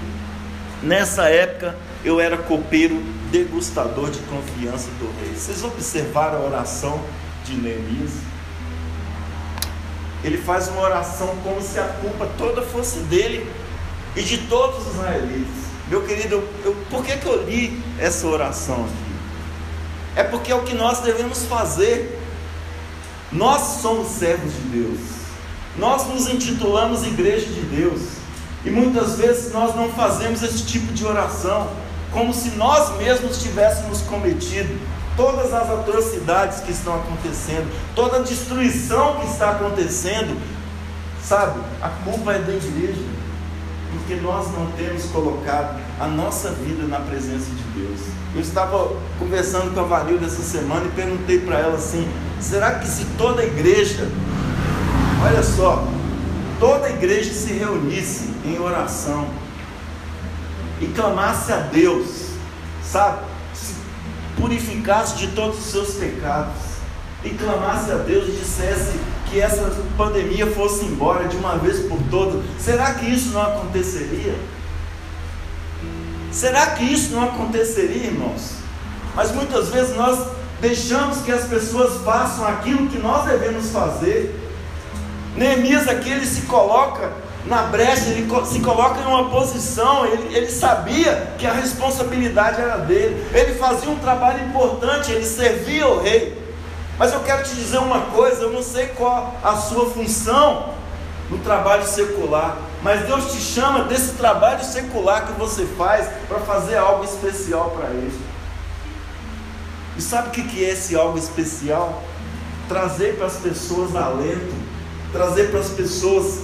Nessa 0.82 1.30
época 1.30 1.76
eu 2.04 2.20
era 2.20 2.38
copeiro 2.38 3.02
degustador 3.32 4.10
de 4.10 4.20
confiança 4.20 4.88
do 5.00 5.12
rei. 5.20 5.34
Vocês 5.36 5.64
observaram 5.64 6.40
a 6.40 6.46
oração 6.46 7.02
de 7.46 7.54
Neemias? 7.56 8.12
Ele 10.24 10.38
faz 10.38 10.68
uma 10.70 10.82
oração 10.82 11.36
como 11.44 11.62
se 11.62 11.80
a 11.80 11.84
culpa 11.84 12.30
toda 12.38 12.62
fosse 12.62 13.00
dele 13.00 13.50
e 14.16 14.22
de 14.22 14.38
todos 14.48 14.88
os 14.88 14.96
israelitas. 14.96 15.70
Meu 15.88 16.06
querido, 16.06 16.44
eu, 16.64 16.76
por 16.90 17.04
que, 17.04 17.18
que 17.18 17.26
eu 17.26 17.46
li 17.46 17.82
essa 18.00 18.28
oração 18.28 18.86
aqui? 18.86 19.10
É 20.16 20.24
porque 20.24 20.52
é 20.52 20.56
o 20.56 20.64
que 20.64 20.76
nós 20.76 21.00
devemos 21.00 21.46
fazer. 21.46 22.20
Nós 23.32 23.82
somos 23.82 24.10
servos 24.10 24.54
de 24.54 24.62
Deus. 24.62 25.00
Nós 25.78 26.08
nos 26.08 26.28
intitulamos 26.28 27.06
Igreja 27.06 27.46
de 27.46 27.62
Deus. 27.62 28.19
E 28.66 28.70
muitas 28.70 29.18
vezes 29.18 29.54
nós 29.54 29.76
não 29.76 29.90
fazemos 29.90 30.44
esse 30.44 30.64
tipo 30.64 30.92
de 30.94 31.06
oração, 31.06 31.70
como 32.12 32.34
se 32.34 32.52
nós 32.52 32.98
mesmos 32.98 33.42
tivéssemos 33.42 34.02
cometido 34.02 34.78
todas 35.16 35.54
as 35.54 35.70
atrocidades 35.70 36.62
que 36.62 36.72
estão 36.72 36.96
acontecendo, 36.96 37.70
toda 37.96 38.18
a 38.18 38.20
destruição 38.22 39.16
que 39.20 39.28
está 39.28 39.52
acontecendo. 39.52 40.40
Sabe, 41.24 41.60
a 41.82 41.90
culpa 41.90 42.34
é 42.34 42.40
da 42.40 42.54
igreja 42.54 43.20
porque 43.92 44.16
nós 44.16 44.52
não 44.52 44.68
temos 44.72 45.06
colocado 45.06 45.80
a 46.00 46.08
nossa 46.08 46.52
vida 46.52 46.84
na 46.88 47.00
presença 47.00 47.50
de 47.52 47.80
Deus. 47.80 48.00
Eu 48.34 48.42
estava 48.42 48.96
conversando 49.18 49.74
com 49.74 49.80
a 49.80 49.84
Varilda 49.84 50.26
essa 50.26 50.44
semana 50.44 50.86
e 50.86 50.90
perguntei 50.90 51.40
para 51.40 51.60
ela 51.60 51.76
assim: 51.76 52.08
será 52.40 52.76
que 52.76 52.88
se 52.88 53.06
toda 53.18 53.42
a 53.42 53.46
igreja, 53.46 54.08
olha 55.24 55.44
só, 55.44 55.88
toda 56.60 56.88
a 56.88 56.90
igreja 56.90 57.34
se 57.34 57.54
reunisse 57.54 58.30
em 58.46 58.60
oração 58.60 59.28
e 60.82 60.88
clamasse 60.88 61.52
a 61.52 61.58
Deus, 61.58 62.30
sabe, 62.84 63.26
se 63.54 63.76
purificasse 64.38 65.18
de 65.18 65.28
todos 65.30 65.60
os 65.60 65.66
seus 65.66 65.96
pecados 65.96 66.70
e 67.24 67.30
clamasse 67.32 67.92
a 67.92 67.96
Deus 67.96 68.30
e 68.30 68.32
dissesse 68.32 69.00
que 69.30 69.40
essa 69.40 69.70
pandemia 69.98 70.48
fosse 70.48 70.86
embora 70.86 71.28
de 71.28 71.36
uma 71.36 71.58
vez 71.58 71.80
por 71.88 72.00
todas, 72.10 72.44
será 72.60 72.94
que 72.94 73.06
isso 73.06 73.30
não 73.30 73.42
aconteceria? 73.42 74.36
Será 76.32 76.68
que 76.68 76.84
isso 76.84 77.12
não 77.12 77.24
aconteceria, 77.24 78.08
irmãos? 78.08 78.54
Mas 79.16 79.32
muitas 79.32 79.70
vezes 79.70 79.96
nós 79.96 80.28
deixamos 80.62 81.20
que 81.20 81.32
as 81.32 81.46
pessoas 81.46 82.02
façam 82.04 82.48
aquilo 82.48 82.88
que 82.88 82.98
nós 82.98 83.26
devemos 83.26 83.72
fazer. 83.72 84.36
Neemias 85.36 85.88
aqui 85.88 86.10
ele 86.10 86.26
se 86.26 86.42
coloca 86.42 87.12
na 87.46 87.64
brecha, 87.64 88.10
ele 88.10 88.30
se 88.46 88.60
coloca 88.60 89.00
em 89.00 89.06
uma 89.06 89.30
posição, 89.30 90.06
ele, 90.06 90.36
ele 90.36 90.50
sabia 90.52 91.34
que 91.38 91.48
a 91.48 91.54
responsabilidade 91.54 92.62
era 92.62 92.78
dele, 92.78 93.26
ele 93.34 93.56
fazia 93.56 93.90
um 93.90 93.98
trabalho 93.98 94.46
importante, 94.46 95.12
ele 95.12 95.26
servia 95.26 95.88
o 95.88 96.02
rei. 96.02 96.38
Mas 96.98 97.14
eu 97.14 97.22
quero 97.22 97.44
te 97.44 97.56
dizer 97.56 97.78
uma 97.78 98.02
coisa, 98.02 98.44
eu 98.44 98.52
não 98.52 98.62
sei 98.62 98.88
qual 98.88 99.36
a 99.42 99.56
sua 99.56 99.90
função 99.90 100.74
no 101.30 101.38
trabalho 101.38 101.86
secular, 101.86 102.58
mas 102.84 103.06
Deus 103.06 103.32
te 103.32 103.40
chama 103.40 103.84
desse 103.84 104.14
trabalho 104.14 104.64
secular 104.64 105.28
que 105.28 105.34
você 105.34 105.66
faz 105.66 106.10
para 106.28 106.40
fazer 106.40 106.78
algo 106.78 107.04
especial 107.04 107.72
para 107.72 107.90
Ele. 107.90 108.20
E 109.98 110.02
sabe 110.02 110.30
o 110.30 110.32
que 110.32 110.64
é 110.64 110.70
esse 110.72 110.96
algo 110.96 111.18
especial? 111.18 112.04
Trazer 112.68 113.16
para 113.16 113.28
as 113.28 113.38
pessoas 113.38 113.96
alento, 113.96 114.54
trazer 115.12 115.52
para 115.52 115.60
as 115.60 115.70
pessoas 115.70 116.40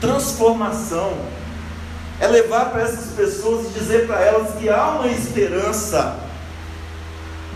transformação, 0.00 1.12
é 2.20 2.26
levar 2.26 2.66
para 2.66 2.82
essas 2.82 3.12
pessoas 3.12 3.66
e 3.66 3.78
dizer 3.78 4.06
para 4.06 4.20
elas 4.20 4.54
que 4.54 4.68
há 4.68 4.90
uma 4.90 5.08
esperança, 5.08 6.18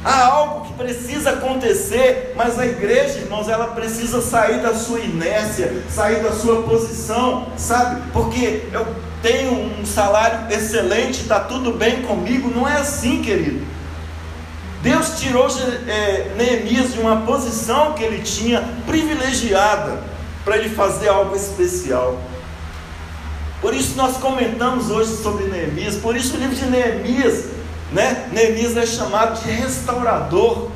há 0.04 0.26
algo 0.26 0.66
que 0.66 0.72
precisa 0.74 1.30
acontecer, 1.30 2.34
mas 2.36 2.58
a 2.58 2.66
igreja, 2.66 3.18
irmãos, 3.18 3.48
ela 3.48 3.68
precisa 3.68 4.20
sair 4.20 4.60
da 4.60 4.74
sua 4.74 5.00
inércia, 5.00 5.82
sair 5.90 6.22
da 6.22 6.32
sua 6.32 6.62
posição, 6.62 7.48
sabe? 7.56 8.02
Porque 8.12 8.64
eu 8.72 8.86
tenho 9.22 9.52
um 9.52 9.86
salário 9.86 10.52
excelente, 10.54 11.22
está 11.22 11.40
tudo 11.40 11.72
bem 11.72 12.02
comigo, 12.02 12.50
não 12.54 12.68
é 12.68 12.76
assim, 12.76 13.22
querido. 13.22 13.66
Deus 14.82 15.18
tirou 15.18 15.48
é, 15.88 16.32
Neemias 16.36 16.92
de 16.92 17.00
uma 17.00 17.22
posição 17.22 17.94
que 17.94 18.04
ele 18.04 18.22
tinha 18.22 18.62
privilegiada 18.86 19.98
para 20.44 20.58
ele 20.58 20.68
fazer 20.68 21.08
algo 21.08 21.34
especial. 21.34 22.18
Por 23.64 23.72
isso 23.72 23.96
nós 23.96 24.18
comentamos 24.18 24.90
hoje 24.90 25.16
sobre 25.16 25.44
Neemias, 25.44 25.96
por 25.96 26.14
isso 26.14 26.36
o 26.36 26.38
livro 26.38 26.54
de 26.54 26.66
Neemias, 26.66 27.46
né? 27.92 28.28
Neemias 28.30 28.76
é 28.76 28.84
chamado 28.84 29.42
de 29.42 29.50
restaurador, 29.50 30.70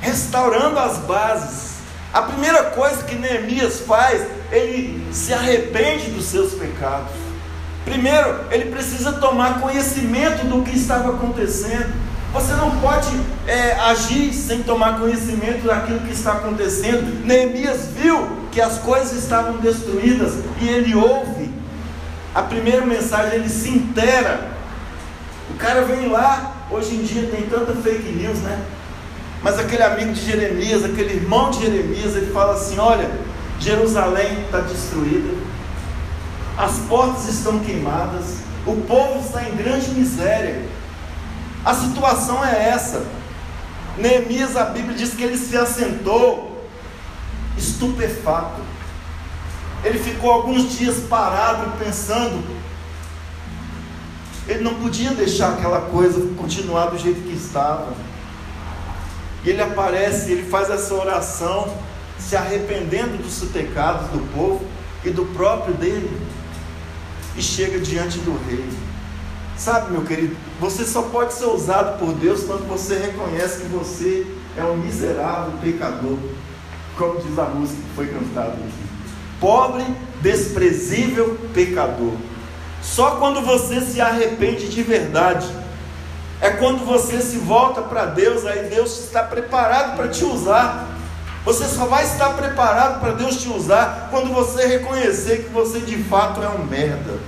restaurando 0.00 0.78
as 0.78 0.96
bases. 1.00 1.72
A 2.10 2.22
primeira 2.22 2.64
coisa 2.70 3.02
que 3.02 3.14
Neemias 3.14 3.80
faz, 3.80 4.26
ele 4.50 5.06
se 5.12 5.34
arrepende 5.34 6.10
dos 6.12 6.24
seus 6.24 6.54
pecados. 6.54 7.12
Primeiro, 7.84 8.40
ele 8.50 8.70
precisa 8.70 9.12
tomar 9.12 9.60
conhecimento 9.60 10.46
do 10.46 10.62
que 10.62 10.78
estava 10.78 11.10
acontecendo. 11.10 11.92
Você 12.32 12.54
não 12.54 12.70
pode 12.80 13.14
é, 13.46 13.72
agir 13.80 14.32
sem 14.32 14.62
tomar 14.62 14.98
conhecimento 14.98 15.66
daquilo 15.66 16.00
que 16.00 16.14
está 16.14 16.32
acontecendo. 16.32 17.22
Neemias 17.26 17.88
viu 17.94 18.30
que 18.50 18.62
as 18.62 18.78
coisas 18.78 19.12
estavam 19.12 19.58
destruídas 19.58 20.36
e 20.58 20.68
ele 20.70 20.94
ouve 20.94 21.57
a 22.38 22.42
primeira 22.44 22.86
mensagem, 22.86 23.34
ele 23.34 23.48
se 23.48 23.68
intera. 23.68 24.48
O 25.50 25.54
cara 25.54 25.82
vem 25.82 26.08
lá, 26.08 26.54
hoje 26.70 26.94
em 26.94 27.02
dia 27.02 27.28
tem 27.28 27.42
tanta 27.48 27.74
fake 27.74 28.12
news, 28.12 28.38
né? 28.38 28.64
Mas 29.42 29.58
aquele 29.58 29.82
amigo 29.82 30.12
de 30.12 30.24
Jeremias, 30.24 30.84
aquele 30.84 31.14
irmão 31.14 31.50
de 31.50 31.62
Jeremias, 31.62 32.14
ele 32.14 32.30
fala 32.32 32.54
assim: 32.54 32.78
Olha, 32.78 33.10
Jerusalém 33.58 34.42
está 34.42 34.60
destruída, 34.60 35.34
as 36.56 36.78
portas 36.88 37.28
estão 37.28 37.58
queimadas, 37.58 38.36
o 38.64 38.76
povo 38.82 39.18
está 39.18 39.42
em 39.42 39.56
grande 39.56 39.90
miséria. 39.90 40.62
A 41.64 41.74
situação 41.74 42.44
é 42.44 42.68
essa. 42.68 43.04
Neemias, 43.96 44.56
a 44.56 44.66
Bíblia 44.66 44.96
diz 44.96 45.12
que 45.12 45.24
ele 45.24 45.36
se 45.36 45.56
assentou, 45.56 46.64
estupefato. 47.56 48.67
Ele 49.84 49.98
ficou 49.98 50.30
alguns 50.30 50.76
dias 50.76 50.96
parado 51.08 51.70
pensando. 51.78 52.42
Ele 54.46 54.62
não 54.62 54.74
podia 54.74 55.10
deixar 55.10 55.54
aquela 55.54 55.82
coisa 55.82 56.20
continuar 56.36 56.86
do 56.86 56.98
jeito 56.98 57.20
que 57.20 57.34
estava. 57.34 57.92
E 59.44 59.50
ele 59.50 59.62
aparece, 59.62 60.32
ele 60.32 60.48
faz 60.50 60.68
essa 60.68 60.92
oração, 60.94 61.72
se 62.18 62.34
arrependendo 62.34 63.18
dos 63.18 63.38
pecados 63.50 64.08
do 64.08 64.18
povo 64.34 64.64
e 65.04 65.10
do 65.10 65.24
próprio 65.26 65.74
dele, 65.74 66.10
e 67.36 67.42
chega 67.42 67.78
diante 67.78 68.18
do 68.18 68.32
rei. 68.48 68.68
Sabe, 69.56 69.92
meu 69.92 70.04
querido, 70.04 70.36
você 70.60 70.84
só 70.84 71.02
pode 71.02 71.34
ser 71.34 71.46
usado 71.46 71.98
por 71.98 72.12
Deus 72.14 72.42
quando 72.44 72.66
você 72.68 72.98
reconhece 72.98 73.60
que 73.60 73.68
você 73.68 74.26
é 74.56 74.64
um 74.64 74.76
miserável 74.76 75.52
pecador, 75.62 76.18
como 76.96 77.20
diz 77.20 77.38
a 77.38 77.44
música 77.44 77.80
que 77.80 77.94
foi 77.94 78.06
cantada 78.08 78.52
aqui 78.52 78.87
pobre, 79.40 79.84
desprezível 80.20 81.38
pecador. 81.54 82.14
Só 82.82 83.12
quando 83.12 83.40
você 83.40 83.80
se 83.80 84.00
arrepende 84.00 84.68
de 84.68 84.82
verdade, 84.82 85.46
é 86.40 86.50
quando 86.50 86.84
você 86.84 87.20
se 87.20 87.38
volta 87.38 87.82
para 87.82 88.06
Deus, 88.06 88.46
aí 88.46 88.68
Deus 88.68 89.04
está 89.04 89.22
preparado 89.22 89.96
para 89.96 90.08
te 90.08 90.24
usar. 90.24 90.88
Você 91.44 91.64
só 91.64 91.86
vai 91.86 92.04
estar 92.04 92.30
preparado 92.34 93.00
para 93.00 93.12
Deus 93.12 93.40
te 93.40 93.48
usar 93.48 94.08
quando 94.10 94.32
você 94.32 94.66
reconhecer 94.66 95.44
que 95.44 95.48
você 95.50 95.80
de 95.80 96.02
fato 96.04 96.42
é 96.42 96.48
um 96.48 96.64
merda. 96.64 97.18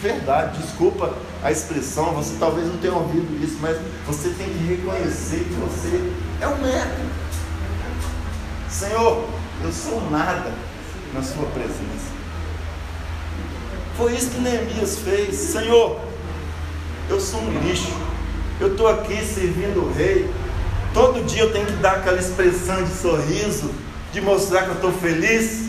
Verdade, 0.00 0.62
desculpa 0.62 1.12
a 1.42 1.50
expressão, 1.50 2.14
você 2.14 2.36
talvez 2.38 2.66
não 2.68 2.78
tenha 2.78 2.94
ouvido 2.94 3.44
isso, 3.44 3.58
mas 3.60 3.76
você 4.06 4.30
tem 4.30 4.48
que 4.48 4.64
reconhecer 4.64 5.44
que 5.44 5.54
você 5.54 6.12
é 6.40 6.46
um 6.46 6.56
merda. 6.58 7.04
Senhor, 8.70 9.24
eu 9.64 9.72
sou 9.72 10.10
nada 10.10 10.52
na 11.12 11.22
Sua 11.22 11.46
presença. 11.46 12.18
Foi 13.96 14.14
isso 14.14 14.30
que 14.30 14.40
Neemias 14.40 14.98
fez. 14.98 15.34
Senhor, 15.34 16.00
eu 17.08 17.20
sou 17.20 17.40
um 17.40 17.60
lixo. 17.60 17.92
Eu 18.60 18.72
estou 18.72 18.88
aqui 18.88 19.16
servindo 19.24 19.84
o 19.84 19.92
rei. 19.92 20.32
Todo 20.94 21.24
dia 21.26 21.42
eu 21.42 21.52
tenho 21.52 21.66
que 21.66 21.72
dar 21.74 21.96
aquela 21.96 22.18
expressão 22.18 22.82
de 22.84 22.90
sorriso, 22.90 23.70
de 24.12 24.20
mostrar 24.20 24.62
que 24.64 24.68
eu 24.68 24.74
estou 24.74 24.92
feliz. 24.92 25.68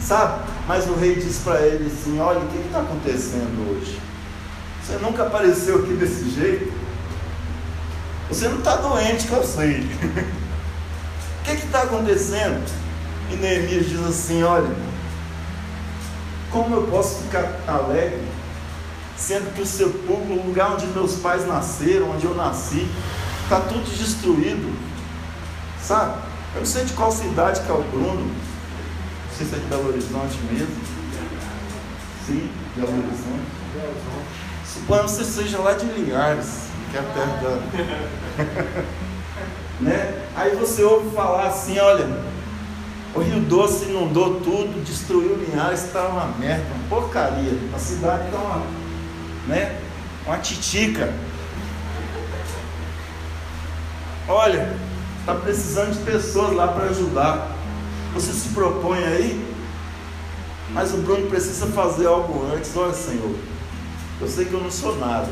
Sabe? 0.00 0.44
Mas 0.68 0.88
o 0.88 0.94
rei 0.94 1.16
disse 1.16 1.40
para 1.40 1.60
ele 1.62 1.86
assim: 1.86 2.20
Olha, 2.20 2.38
o 2.38 2.48
que 2.48 2.58
está 2.58 2.80
acontecendo 2.80 3.70
hoje? 3.70 3.98
Você 4.82 4.96
nunca 4.98 5.24
apareceu 5.24 5.80
aqui 5.80 5.94
desse 5.94 6.30
jeito. 6.30 6.72
Você 8.28 8.48
não 8.48 8.58
está 8.58 8.76
doente, 8.76 9.26
que 9.26 9.32
eu 9.32 9.44
sei. 9.44 9.86
O 11.42 11.44
que 11.44 11.54
está 11.54 11.82
acontecendo? 11.82 12.81
E 13.32 13.36
Neemias 13.36 13.88
diz 13.88 14.04
assim: 14.06 14.42
Olha, 14.42 14.70
como 16.50 16.74
eu 16.76 16.82
posso 16.88 17.22
ficar 17.22 17.58
alegre, 17.66 18.20
sendo 19.16 19.54
que 19.54 19.62
o 19.62 19.66
sepulcro, 19.66 20.34
o 20.34 20.46
lugar 20.46 20.72
onde 20.72 20.86
meus 20.88 21.16
pais 21.16 21.46
nasceram, 21.46 22.10
onde 22.10 22.26
eu 22.26 22.34
nasci, 22.34 22.86
está 23.44 23.60
tudo 23.60 23.84
destruído, 23.96 24.76
sabe? 25.82 26.20
Eu 26.54 26.60
não 26.60 26.66
sei 26.66 26.84
de 26.84 26.92
qual 26.92 27.10
cidade 27.10 27.62
que 27.62 27.70
é 27.70 27.74
o 27.74 27.82
Bruno, 27.84 28.26
não 28.26 29.36
sei 29.36 29.46
se 29.46 29.54
é 29.54 29.58
de 29.58 29.64
Belo 29.66 29.88
Horizonte 29.88 30.38
mesmo. 30.50 30.76
Sim, 32.26 32.50
Belo 32.76 32.88
Horizonte. 32.88 33.62
Suponhamos 34.66 35.12
que 35.12 35.24
você 35.24 35.42
seja 35.42 35.58
lá 35.58 35.72
de 35.72 35.86
Linhares, 35.86 36.64
que 36.90 36.98
é 36.98 37.02
terra 37.02 37.40
da. 37.42 38.82
né? 39.80 40.28
Aí 40.36 40.54
você 40.54 40.82
ouve 40.82 41.14
falar 41.14 41.46
assim: 41.48 41.78
olha, 41.78 42.31
o 43.14 43.20
Rio 43.20 43.40
Doce 43.40 43.84
inundou 43.86 44.40
tudo, 44.40 44.82
destruiu 44.84 45.36
Linhares, 45.36 45.84
está 45.84 46.08
uma 46.08 46.26
merda, 46.38 46.64
uma 46.74 46.88
porcaria. 46.88 47.58
A 47.74 47.78
cidade 47.78 48.24
está 48.26 48.38
uma, 48.38 48.62
né, 49.46 49.78
uma 50.26 50.38
titica. 50.38 51.12
Olha, 54.26 54.74
está 55.20 55.34
precisando 55.34 55.92
de 55.92 56.04
pessoas 56.10 56.54
lá 56.54 56.68
para 56.68 56.86
ajudar. 56.86 57.54
Você 58.14 58.32
se 58.32 58.48
propõe 58.50 59.02
aí, 59.04 59.54
mas 60.70 60.94
o 60.94 60.98
Bruno 60.98 61.28
precisa 61.28 61.66
fazer 61.66 62.06
algo 62.06 62.50
antes. 62.54 62.74
Olha, 62.76 62.94
Senhor, 62.94 63.34
eu 64.20 64.28
sei 64.28 64.46
que 64.46 64.54
eu 64.54 64.60
não 64.60 64.70
sou 64.70 64.96
nada, 64.98 65.28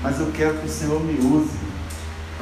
mas 0.00 0.20
eu 0.20 0.30
quero 0.32 0.58
que 0.58 0.66
o 0.66 0.70
Senhor 0.70 1.00
me 1.00 1.14
use 1.18 1.71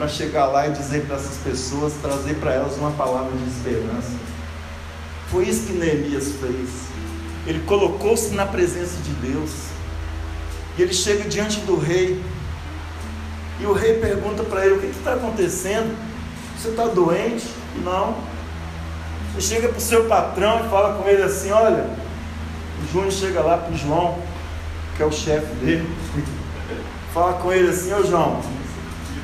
para 0.00 0.08
chegar 0.08 0.46
lá 0.46 0.66
e 0.66 0.72
dizer 0.72 1.04
para 1.04 1.16
essas 1.16 1.36
pessoas, 1.44 1.92
trazer 2.00 2.36
para 2.36 2.54
elas 2.54 2.74
uma 2.78 2.90
palavra 2.92 3.30
de 3.36 3.50
esperança. 3.50 4.08
Foi 5.28 5.46
isso 5.46 5.66
que 5.66 5.74
Neemias 5.74 6.32
fez. 6.40 6.70
Ele 7.46 7.60
colocou-se 7.66 8.32
na 8.32 8.46
presença 8.46 8.96
de 9.02 9.10
Deus. 9.30 9.50
E 10.78 10.82
ele 10.82 10.94
chega 10.94 11.28
diante 11.28 11.60
do 11.60 11.78
rei. 11.78 12.18
E 13.60 13.66
o 13.66 13.74
rei 13.74 13.98
pergunta 13.98 14.42
para 14.42 14.64
ele: 14.64 14.76
O 14.76 14.80
que 14.80 14.86
está 14.86 15.12
acontecendo? 15.12 15.94
Você 16.56 16.70
está 16.70 16.86
doente? 16.86 17.46
Não. 17.84 18.16
Ele 19.34 19.42
chega 19.42 19.68
para 19.68 19.76
o 19.76 19.82
seu 19.82 20.06
patrão 20.06 20.64
e 20.64 20.70
fala 20.70 20.94
com 20.94 21.06
ele 21.10 21.22
assim: 21.22 21.50
Olha, 21.50 21.90
o 22.82 22.90
Júnior 22.90 23.12
chega 23.12 23.42
lá 23.42 23.58
para 23.58 23.74
o 23.74 23.76
João. 23.76 24.18
que 24.96 25.02
é 25.02 25.06
o 25.06 25.12
chefe 25.12 25.54
dele, 25.56 25.86
fala 27.12 27.34
com 27.34 27.52
ele 27.52 27.68
assim, 27.68 27.92
ô 27.92 28.02
João, 28.02 28.40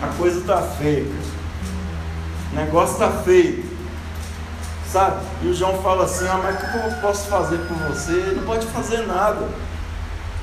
a 0.03 0.07
coisa 0.19 0.41
está 0.41 0.61
feia, 0.63 1.07
o 2.53 2.57
negócio 2.57 2.95
está 2.95 3.11
feio, 3.23 3.65
sabe? 4.91 5.25
E 5.43 5.49
o 5.49 5.55
João 5.55 5.83
fala 5.83 6.05
assim, 6.05 6.27
ah, 6.27 6.41
mas 6.43 6.57
o 6.57 6.59
que 6.59 6.77
eu 6.77 7.01
posso 7.01 7.29
fazer 7.29 7.59
por 7.59 7.77
você? 7.89 8.13
Ele 8.13 8.37
não 8.37 8.45
pode 8.45 8.67
fazer 8.67 9.07
nada. 9.07 9.49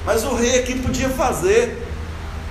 Mas 0.06 0.24
o 0.24 0.36
rei 0.36 0.60
aqui 0.60 0.80
podia 0.80 1.10
fazer, 1.10 1.88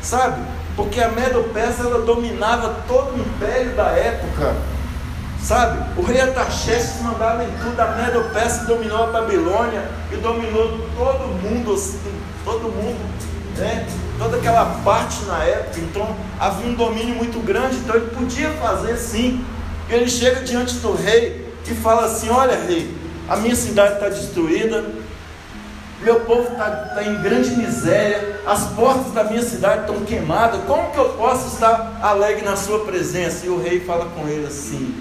sabe? 0.01 0.43
Porque 0.75 1.01
a 1.01 1.09
Medo-Persa 1.09 1.83
ela 1.83 2.01
dominava 2.01 2.77
todo 2.89 3.15
o 3.15 3.21
império 3.21 3.75
da 3.75 3.89
época. 3.89 4.55
Sabe? 5.43 6.01
O 6.01 6.05
rei 6.05 6.21
Ataxerxes 6.21 7.03
mandava 7.03 7.45
em 7.45 7.51
tudo, 7.51 7.79
a 7.81 7.87
Medo-Persa 7.97 8.65
dominou 8.65 9.03
a 9.03 9.07
Babilônia 9.09 9.91
e 10.13 10.17
dominou 10.17 10.89
todo 10.97 11.27
mundo, 11.43 11.75
assim, 11.75 11.99
todo 12.45 12.69
mundo, 12.69 13.01
né? 13.59 13.87
Toda 14.23 14.37
aquela 14.37 14.65
parte 14.85 15.25
na 15.25 15.43
época. 15.43 15.81
Então 15.81 16.17
havia 16.39 16.71
um 16.71 16.75
domínio 16.75 17.17
muito 17.17 17.45
grande, 17.45 17.79
então 17.79 17.97
ele 17.97 18.11
podia 18.11 18.51
fazer 18.51 18.97
sim. 18.97 19.45
Ele 19.91 20.09
chega 20.09 20.43
diante 20.43 20.77
do 20.77 20.95
rei 20.95 21.53
e 21.67 21.75
fala 21.75 22.07
assim: 22.07 22.31
Olha, 22.31 22.57
rei, 22.57 22.95
a 23.29 23.37
minha 23.37 23.57
cidade 23.57 23.95
está 23.95 24.09
destruída, 24.09 24.85
meu 26.03 26.21
povo 26.21 26.53
está 26.53 26.71
tá 26.71 27.03
em 27.03 27.21
grande 27.21 27.51
miséria, 27.57 28.41
as 28.47 28.69
portas 28.69 29.13
da 29.13 29.25
minha 29.25 29.43
cidade 29.43 29.81
estão 29.81 30.05
queimadas, 30.05 30.61
como 30.69 30.93
que 30.93 30.99
eu 30.99 31.09
posso 31.11 31.55
estar 31.55 31.99
alegre 32.01 32.45
na 32.45 32.55
sua 32.55 32.85
presença? 32.85 33.45
E 33.45 33.49
o 33.49 33.61
rei 33.61 33.81
fala 33.81 34.07
com 34.07 34.29
ele 34.29 34.47
assim. 34.47 34.95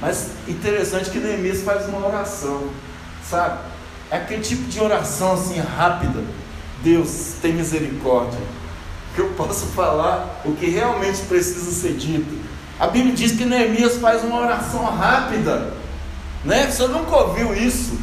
Mas 0.00 0.30
interessante 0.48 1.10
que 1.10 1.18
Neemias 1.18 1.62
faz 1.62 1.88
uma 1.88 2.04
oração, 2.04 2.70
sabe? 3.24 3.60
É 4.10 4.16
aquele 4.16 4.42
tipo 4.42 4.64
de 4.64 4.80
oração 4.80 5.34
assim 5.34 5.60
rápida. 5.60 6.41
Deus 6.82 7.34
tem 7.40 7.52
misericórdia. 7.52 8.38
Que 9.14 9.20
eu 9.20 9.30
posso 9.30 9.66
falar 9.66 10.42
o 10.44 10.52
que 10.52 10.66
realmente 10.66 11.20
precisa 11.22 11.70
ser 11.70 11.94
dito. 11.94 12.40
A 12.80 12.86
Bíblia 12.86 13.14
diz 13.14 13.32
que 13.32 13.44
Neemias 13.44 13.98
faz 13.98 14.24
uma 14.24 14.40
oração 14.40 14.84
rápida. 14.84 15.74
Né? 16.44 16.70
Você 16.70 16.86
nunca 16.88 17.16
ouviu 17.16 17.54
isso? 17.54 17.98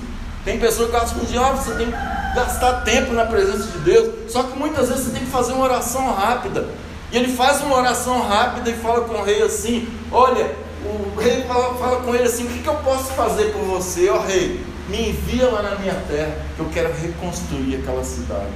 Tem 0.46 0.60
pessoas 0.60 0.90
que 0.90 0.96
acham 0.96 1.20
que 1.20 1.38
ah, 1.38 1.52
você 1.52 1.76
tem 1.76 1.88
que 1.88 1.98
gastar 2.36 2.82
tempo 2.82 3.14
na 3.14 3.26
presença 3.26 3.64
de 3.72 3.80
Deus. 3.80 4.32
Só 4.32 4.44
que 4.44 4.58
muitas 4.58 4.88
vezes 4.88 5.06
você 5.06 5.12
tem 5.12 5.26
que 5.26 5.32
fazer 5.32 5.54
uma 5.54 5.66
oração 5.66 6.14
rápida. 6.14 6.68
E 7.12 7.18
ele 7.18 7.34
faz 7.34 7.62
uma 7.62 7.76
oração 7.76 8.22
rápida 8.28 8.70
e 8.70 8.74
fala 8.74 9.02
com 9.02 9.16
o 9.16 9.24
rei 9.24 9.42
assim: 9.42 9.88
Olha, 10.12 10.56
o 10.86 11.20
rei 11.20 11.44
fala, 11.44 11.74
fala 11.76 12.02
com 12.02 12.14
ele 12.14 12.26
assim: 12.26 12.46
O 12.46 12.48
que, 12.48 12.60
que 12.60 12.70
eu 12.70 12.76
posso 12.76 13.12
fazer 13.14 13.52
por 13.52 13.64
você, 13.64 14.10
ó 14.10 14.20
rei? 14.20 14.64
Me 14.90 15.10
envia 15.10 15.48
lá 15.48 15.62
na 15.62 15.76
minha 15.76 15.96
terra, 16.08 16.36
que 16.56 16.60
eu 16.60 16.70
quero 16.74 16.92
reconstruir 16.94 17.76
aquela 17.76 18.04
cidade. 18.04 18.50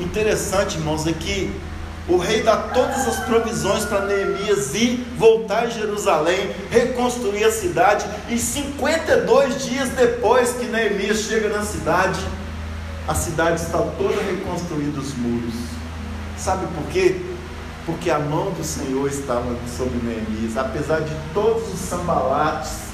Interessante, 0.00 0.76
irmãos, 0.76 1.06
é 1.06 1.12
que 1.12 1.52
o 2.08 2.18
rei 2.18 2.42
dá 2.42 2.56
todas 2.56 3.06
as 3.08 3.24
provisões 3.24 3.84
para 3.84 4.04
Neemias 4.04 4.74
ir, 4.74 5.04
voltar 5.16 5.64
a 5.64 5.66
Jerusalém, 5.66 6.50
reconstruir 6.70 7.44
a 7.44 7.50
cidade, 7.50 8.04
e 8.28 8.38
52 8.38 9.64
dias 9.64 9.88
depois 9.90 10.52
que 10.52 10.66
Neemias 10.66 11.22
chega 11.22 11.48
na 11.48 11.64
cidade, 11.64 12.20
a 13.08 13.14
cidade 13.14 13.60
está 13.60 13.78
toda 13.78 14.22
reconstruída, 14.22 15.00
os 15.00 15.14
muros. 15.14 15.54
Sabe 16.36 16.66
por 16.74 16.84
quê? 16.92 17.16
Porque 17.84 18.10
a 18.10 18.18
mão 18.18 18.50
do 18.50 18.64
Senhor 18.64 19.08
estava 19.08 19.56
sobre 19.76 19.98
Neemias, 20.02 20.56
apesar 20.56 21.00
de 21.00 21.14
todos 21.32 21.72
os 21.72 21.80
sambalates, 21.80 22.86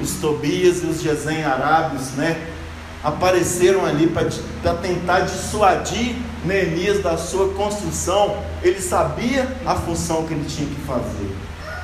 os 0.00 0.12
Tobias 0.14 0.82
e 0.82 0.86
os 0.86 1.02
Gesem 1.02 1.44
arábios, 1.44 2.12
né? 2.12 2.54
apareceram 3.02 3.84
ali 3.84 4.08
para 4.08 4.74
tentar 4.74 5.20
dissuadir 5.20 6.16
Neemias 6.44 7.02
da 7.02 7.16
sua 7.16 7.52
construção, 7.54 8.36
ele 8.62 8.80
sabia 8.80 9.56
a 9.66 9.74
função 9.74 10.24
que 10.24 10.34
ele 10.34 10.44
tinha 10.48 10.68
que 10.68 10.80
fazer. 10.82 11.36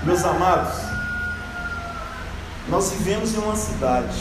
Meus 0.03 0.25
amados, 0.25 0.75
nós 2.69 2.91
vivemos 2.93 3.35
em 3.35 3.39
uma 3.39 3.57
cidade 3.57 4.17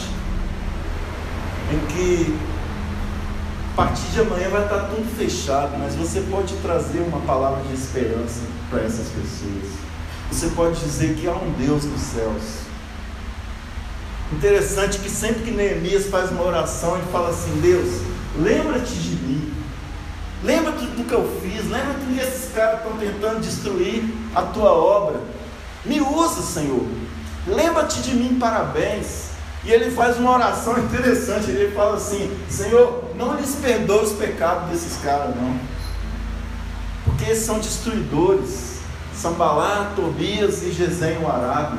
em 1.72 1.86
que 1.86 2.38
a 3.72 3.76
partir 3.76 4.06
de 4.12 4.20
amanhã 4.20 4.48
vai 4.50 4.62
estar 4.64 4.80
tudo 4.80 5.16
fechado, 5.16 5.76
mas 5.78 5.94
você 5.94 6.20
pode 6.22 6.54
trazer 6.56 6.98
uma 6.98 7.20
palavra 7.20 7.62
de 7.64 7.74
esperança 7.74 8.42
para 8.70 8.82
essas 8.82 9.08
pessoas. 9.08 9.72
Você 10.30 10.48
pode 10.48 10.78
dizer 10.80 11.16
que 11.16 11.26
há 11.28 11.32
um 11.32 11.52
Deus 11.58 11.84
nos 11.84 12.00
céus 12.00 12.63
Interessante 14.32 14.98
que 14.98 15.10
sempre 15.10 15.42
que 15.42 15.50
Neemias 15.50 16.06
faz 16.06 16.30
uma 16.30 16.44
oração, 16.44 16.96
ele 16.96 17.06
fala 17.12 17.30
assim: 17.30 17.60
Deus, 17.60 18.00
lembra-te 18.38 18.94
de 18.94 19.16
mim. 19.16 19.54
Lembra-te 20.42 20.86
do 20.86 21.04
que 21.04 21.12
eu 21.12 21.40
fiz. 21.40 21.70
Lembra-te 21.70 22.04
que 22.06 22.20
esses 22.20 22.52
caras 22.52 22.80
estão 22.80 22.96
tentando 22.98 23.40
destruir 23.40 24.04
a 24.34 24.42
tua 24.42 24.72
obra. 24.72 25.20
Me 25.84 26.00
usa, 26.00 26.42
Senhor. 26.42 26.86
Lembra-te 27.46 28.00
de 28.02 28.14
mim, 28.14 28.38
parabéns. 28.38 29.24
E 29.62 29.72
ele 29.72 29.90
faz 29.90 30.18
uma 30.18 30.32
oração 30.32 30.78
interessante. 30.82 31.50
Ele 31.50 31.74
fala 31.74 31.96
assim: 31.96 32.30
Senhor, 32.48 33.10
não 33.16 33.36
lhes 33.36 33.54
perdoe 33.56 34.04
os 34.04 34.12
pecados 34.12 34.70
desses 34.70 34.96
caras, 35.02 35.34
não. 35.36 35.58
Porque 37.04 37.24
eles 37.24 37.38
são 37.38 37.58
destruidores. 37.58 38.74
Sambalá, 39.14 39.92
Tobias 39.94 40.62
e 40.62 40.72
Gesem, 40.72 41.18
o 41.18 41.30
Arábio. 41.30 41.78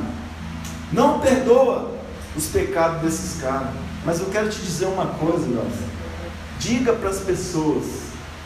Não 0.92 1.20
perdoa 1.20 1.95
os 2.36 2.46
pecados 2.46 3.02
desses 3.02 3.40
caras. 3.40 3.70
Mas 4.04 4.20
eu 4.20 4.26
quero 4.26 4.48
te 4.48 4.60
dizer 4.60 4.86
uma 4.86 5.06
coisa, 5.06 5.46
Deus. 5.46 5.72
Diga 6.58 6.92
para 6.92 7.10
as 7.10 7.20
pessoas 7.20 7.84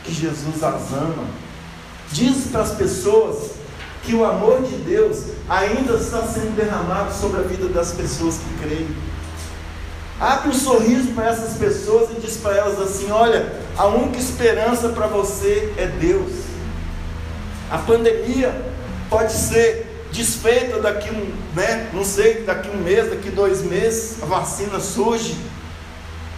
que 0.05 0.13
Jesus 0.13 0.63
as 0.63 0.93
ama. 0.93 1.25
Diz 2.13 2.49
para 2.51 2.63
as 2.63 2.73
pessoas 2.73 3.53
que 4.03 4.15
o 4.15 4.25
amor 4.25 4.63
de 4.63 4.77
Deus 4.77 5.25
ainda 5.49 5.95
está 5.95 6.23
sendo 6.23 6.57
derramado 6.57 7.13
sobre 7.13 7.41
a 7.41 7.43
vida 7.45 7.69
das 7.69 7.93
pessoas 7.93 8.37
que 8.37 8.67
creem. 8.67 8.89
Abre 10.19 10.51
um 10.51 10.55
sorriso 10.55 11.13
para 11.13 11.29
essas 11.29 11.57
pessoas 11.57 12.11
e 12.11 12.21
diz 12.21 12.37
para 12.39 12.57
elas 12.57 12.79
assim: 12.81 13.11
olha, 13.11 13.53
a 13.77 13.87
única 13.87 14.19
esperança 14.19 14.91
para 14.91 15.07
você 15.07 15.73
é 15.77 15.87
Deus. 15.87 16.33
A 17.71 17.79
pandemia 17.79 18.55
pode 19.09 19.33
ser 19.33 19.90
desfeita 20.13 20.81
daqui 20.81 21.11
um, 21.11 21.33
né, 21.55 21.89
não 21.93 22.05
sei, 22.05 22.43
daqui 22.43 22.69
um 22.69 22.79
mês, 22.79 23.11
daqui 23.11 23.31
dois 23.31 23.63
meses, 23.63 24.23
a 24.23 24.27
vacina 24.27 24.81
surge, 24.81 25.37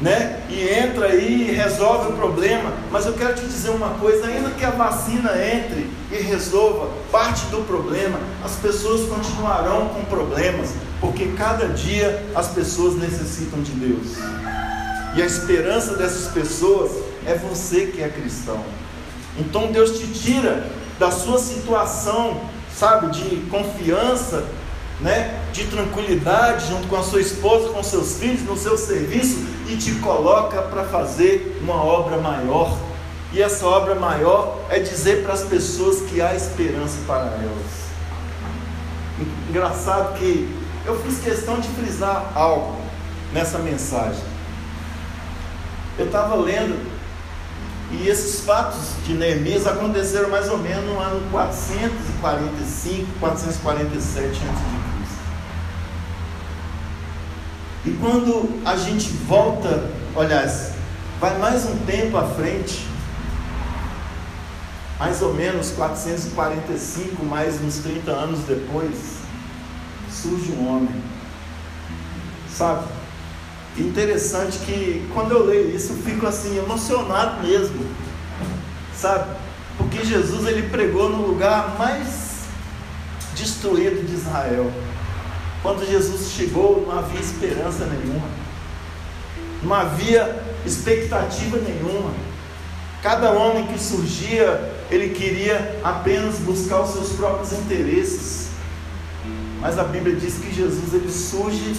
né, 0.00 0.40
e 0.50 0.68
entra 0.68 1.06
aí 1.06 1.50
e 1.50 1.52
resolve 1.52 2.12
o 2.12 2.16
problema. 2.16 2.72
Mas 2.90 3.06
eu 3.06 3.12
quero 3.12 3.35
te 3.35 3.42
dizer 3.42 3.70
uma 3.70 3.90
coisa, 3.90 4.26
ainda 4.26 4.50
que 4.50 4.64
a 4.64 4.70
vacina 4.70 5.32
entre 5.44 5.88
e 6.11 6.16
resolva 6.16 6.90
parte 7.11 7.46
do 7.46 7.66
problema, 7.66 8.18
as 8.44 8.52
pessoas 8.56 9.08
continuarão 9.08 9.88
com 9.88 10.04
problemas, 10.04 10.70
porque 11.00 11.28
cada 11.37 11.68
dia 11.68 12.24
as 12.35 12.48
pessoas 12.48 12.96
necessitam 12.96 13.62
de 13.62 13.72
Deus. 13.72 14.16
E 15.14 15.22
a 15.22 15.26
esperança 15.26 15.96
dessas 15.96 16.32
pessoas 16.32 16.90
é 17.26 17.35
você 17.35 17.87
que 17.87 18.02
é 18.02 18.08
cristão. 18.08 18.62
Então 19.38 19.70
Deus 19.70 19.98
te 19.98 20.06
tira 20.06 20.66
da 20.98 21.11
sua 21.11 21.38
situação 21.38 22.40
sabe, 22.82 23.12
de 23.12 23.36
confiança, 23.48 24.44
né, 25.00 25.40
de 25.52 25.66
tranquilidade 25.66 26.66
junto 26.66 26.88
com 26.88 26.96
a 26.96 27.02
sua 27.04 27.20
esposa, 27.20 27.68
com 27.68 27.80
seus 27.80 28.18
filhos, 28.18 28.42
no 28.42 28.56
seu 28.56 28.76
serviço 28.76 29.38
e 29.68 29.76
te 29.76 29.92
coloca 30.00 30.60
para 30.62 30.82
fazer 30.86 31.60
uma 31.62 31.76
obra 31.76 32.16
maior. 32.16 32.76
E 33.32 33.40
essa 33.40 33.64
obra 33.66 33.94
maior 33.94 34.58
é 34.68 34.80
dizer 34.80 35.22
para 35.22 35.32
as 35.32 35.44
pessoas 35.44 36.00
que 36.10 36.20
há 36.20 36.34
esperança 36.34 36.98
para 37.06 37.26
elas. 37.26 37.82
Engraçado 39.48 40.18
que 40.18 40.52
eu 40.84 41.00
fiz 41.02 41.20
questão 41.20 41.60
de 41.60 41.68
frisar 41.68 42.32
algo 42.34 42.76
nessa 43.32 43.60
mensagem. 43.60 44.24
Eu 45.96 46.06
estava 46.06 46.34
lendo 46.34 46.91
e 47.92 48.09
esses 48.09 48.40
fatos 48.40 48.81
de 49.07 49.12
Neemias 49.14 49.66
aconteceram 49.66 50.31
mais 50.31 50.48
ou 50.48 50.57
menos 50.59 50.85
no 50.85 50.98
ano 50.98 51.20
445, 51.31 53.07
447 53.20 54.28
a.C. 54.28 54.83
E 57.85 57.90
quando 58.00 58.62
a 58.64 58.76
gente 58.76 59.11
volta, 59.11 59.90
olha, 60.14 60.46
vai 61.20 61.37
mais 61.38 61.66
um 61.66 61.76
tempo 61.85 62.16
à 62.16 62.26
frente, 62.28 62.87
mais 64.98 65.20
ou 65.20 65.35
menos 65.35 65.72
445, 65.72 67.24
mais 67.24 67.61
uns 67.61 67.78
30 67.78 68.11
anos 68.11 68.40
depois, 68.46 69.18
surge 70.11 70.52
um 70.52 70.68
homem, 70.68 71.02
sabe? 72.48 73.01
Interessante 73.78 74.58
que 74.58 75.08
quando 75.14 75.32
eu 75.32 75.46
leio 75.46 75.74
isso 75.74 75.92
eu 75.92 75.96
fico 75.96 76.26
assim 76.26 76.58
emocionado 76.58 77.42
mesmo, 77.42 77.87
sabe? 78.94 79.35
Porque 79.78 80.04
Jesus 80.04 80.46
ele 80.46 80.68
pregou 80.68 81.08
no 81.08 81.26
lugar 81.26 81.76
mais 81.78 82.42
destruído 83.35 84.06
de 84.06 84.14
Israel. 84.14 84.70
Quando 85.62 85.88
Jesus 85.88 86.32
chegou, 86.32 86.85
não 86.87 86.98
havia 86.98 87.20
esperança 87.20 87.87
nenhuma, 87.87 88.28
não 89.62 89.74
havia 89.74 90.42
expectativa 90.66 91.56
nenhuma. 91.56 92.12
Cada 93.02 93.30
homem 93.30 93.66
que 93.66 93.80
surgia, 93.80 94.70
ele 94.90 95.11
queria 95.14 95.80
apenas 95.82 96.37
buscar 96.38 96.82
os 96.82 96.90
seus 96.90 97.12
próprios 97.12 97.52
interesses. 97.52 98.50
Mas 99.61 99.78
a 99.78 99.85
Bíblia 99.85 100.14
diz 100.14 100.35
que 100.35 100.52
Jesus 100.52 100.92
ele 100.92 101.11
surge, 101.11 101.74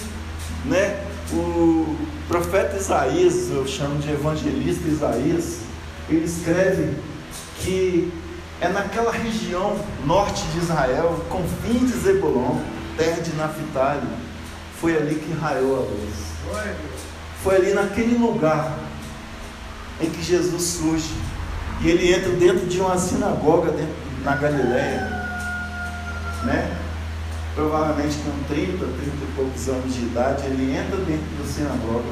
né? 0.64 1.13
O 1.32 1.96
profeta 2.28 2.76
Isaías, 2.76 3.50
eu 3.50 3.66
chamo 3.66 3.98
de 3.98 4.10
evangelista 4.10 4.86
Isaías, 4.88 5.58
ele 6.08 6.24
escreve 6.24 6.94
que 7.60 8.12
é 8.60 8.68
naquela 8.68 9.10
região 9.10 9.76
norte 10.04 10.42
de 10.52 10.58
Israel, 10.58 11.24
confim 11.28 11.84
de 11.84 11.92
Zebulon, 11.92 12.60
terra 12.96 13.20
de 13.20 13.34
Naphtali, 13.36 14.06
foi 14.80 14.96
ali 14.96 15.14
que 15.16 15.32
raiou 15.32 15.76
a 15.76 15.80
luz. 15.80 16.34
Foi 17.42 17.56
ali 17.56 17.74
naquele 17.74 18.16
lugar 18.16 18.78
em 20.00 20.10
que 20.10 20.22
Jesus 20.22 20.62
surge. 20.62 21.14
E 21.80 21.88
ele 21.88 22.14
entra 22.14 22.30
dentro 22.32 22.66
de 22.66 22.80
uma 22.80 22.96
sinagoga 22.96 23.70
dentro, 23.72 23.94
na 24.22 24.36
Galileia. 24.36 25.00
Né? 26.44 26.83
Provavelmente 27.54 28.16
com 28.16 28.54
30, 28.54 28.78
30 28.78 28.90
e 28.98 29.32
poucos 29.36 29.68
anos 29.68 29.94
de 29.94 30.02
idade, 30.02 30.46
ele 30.46 30.76
entra 30.76 30.96
dentro 30.96 31.26
da 31.38 31.44
sinagoga. 31.44 32.04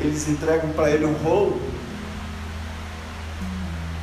Eles 0.00 0.28
entregam 0.28 0.70
para 0.70 0.90
ele 0.90 1.04
um 1.04 1.12
rolo. 1.12 1.60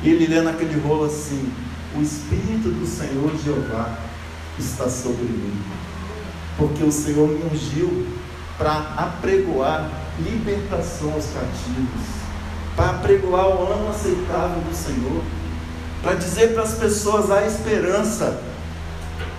E 0.02 0.10
ele 0.10 0.26
lê 0.26 0.40
naquele 0.40 0.80
rolo 0.80 1.06
assim: 1.06 1.52
O 1.96 2.00
Espírito 2.00 2.70
do 2.70 2.86
Senhor 2.86 3.36
Jeová 3.44 3.98
está 4.58 4.88
sobre 4.88 5.24
mim. 5.24 5.60
Porque 6.56 6.84
o 6.84 6.92
Senhor 6.92 7.28
me 7.28 7.44
ungiu 7.52 8.06
para 8.56 8.78
apregoar 8.96 9.90
libertação 10.20 11.12
aos 11.12 11.26
cativos 11.26 12.18
para 12.78 12.92
pregoar 12.98 13.48
o 13.48 13.72
ano 13.72 13.90
aceitável 13.90 14.60
do 14.60 14.72
Senhor, 14.72 15.20
para 16.00 16.14
dizer 16.14 16.54
para 16.54 16.62
as 16.62 16.74
pessoas 16.74 17.28
a 17.28 17.44
esperança. 17.44 18.40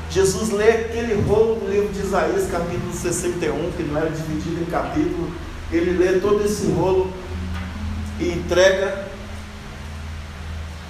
Jesus 0.10 0.50
lê 0.50 0.72
aquele 0.72 1.22
rolo 1.22 1.56
do 1.56 1.70
livro 1.70 1.90
de 1.90 2.00
Isaías, 2.00 2.50
capítulo 2.50 2.92
61, 2.92 3.72
que 3.78 3.84
não 3.84 3.98
era 3.98 4.10
dividido 4.10 4.62
em 4.62 4.66
capítulo, 4.66 5.32
ele 5.72 5.98
lê 5.98 6.20
todo 6.20 6.44
esse 6.44 6.66
rolo 6.72 7.14
e 8.20 8.30
entrega 8.30 9.08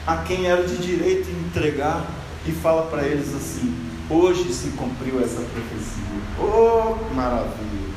a 0.07 0.17
quem 0.17 0.47
era 0.47 0.63
de 0.63 0.77
direito 0.77 1.29
entregar 1.29 2.05
e 2.45 2.51
fala 2.51 2.83
para 2.83 3.03
eles 3.03 3.35
assim: 3.35 3.75
hoje 4.09 4.53
se 4.53 4.69
cumpriu 4.69 5.19
essa 5.19 5.41
profecia. 5.41 6.03
Oh, 6.39 7.13
maravilha! 7.13 7.89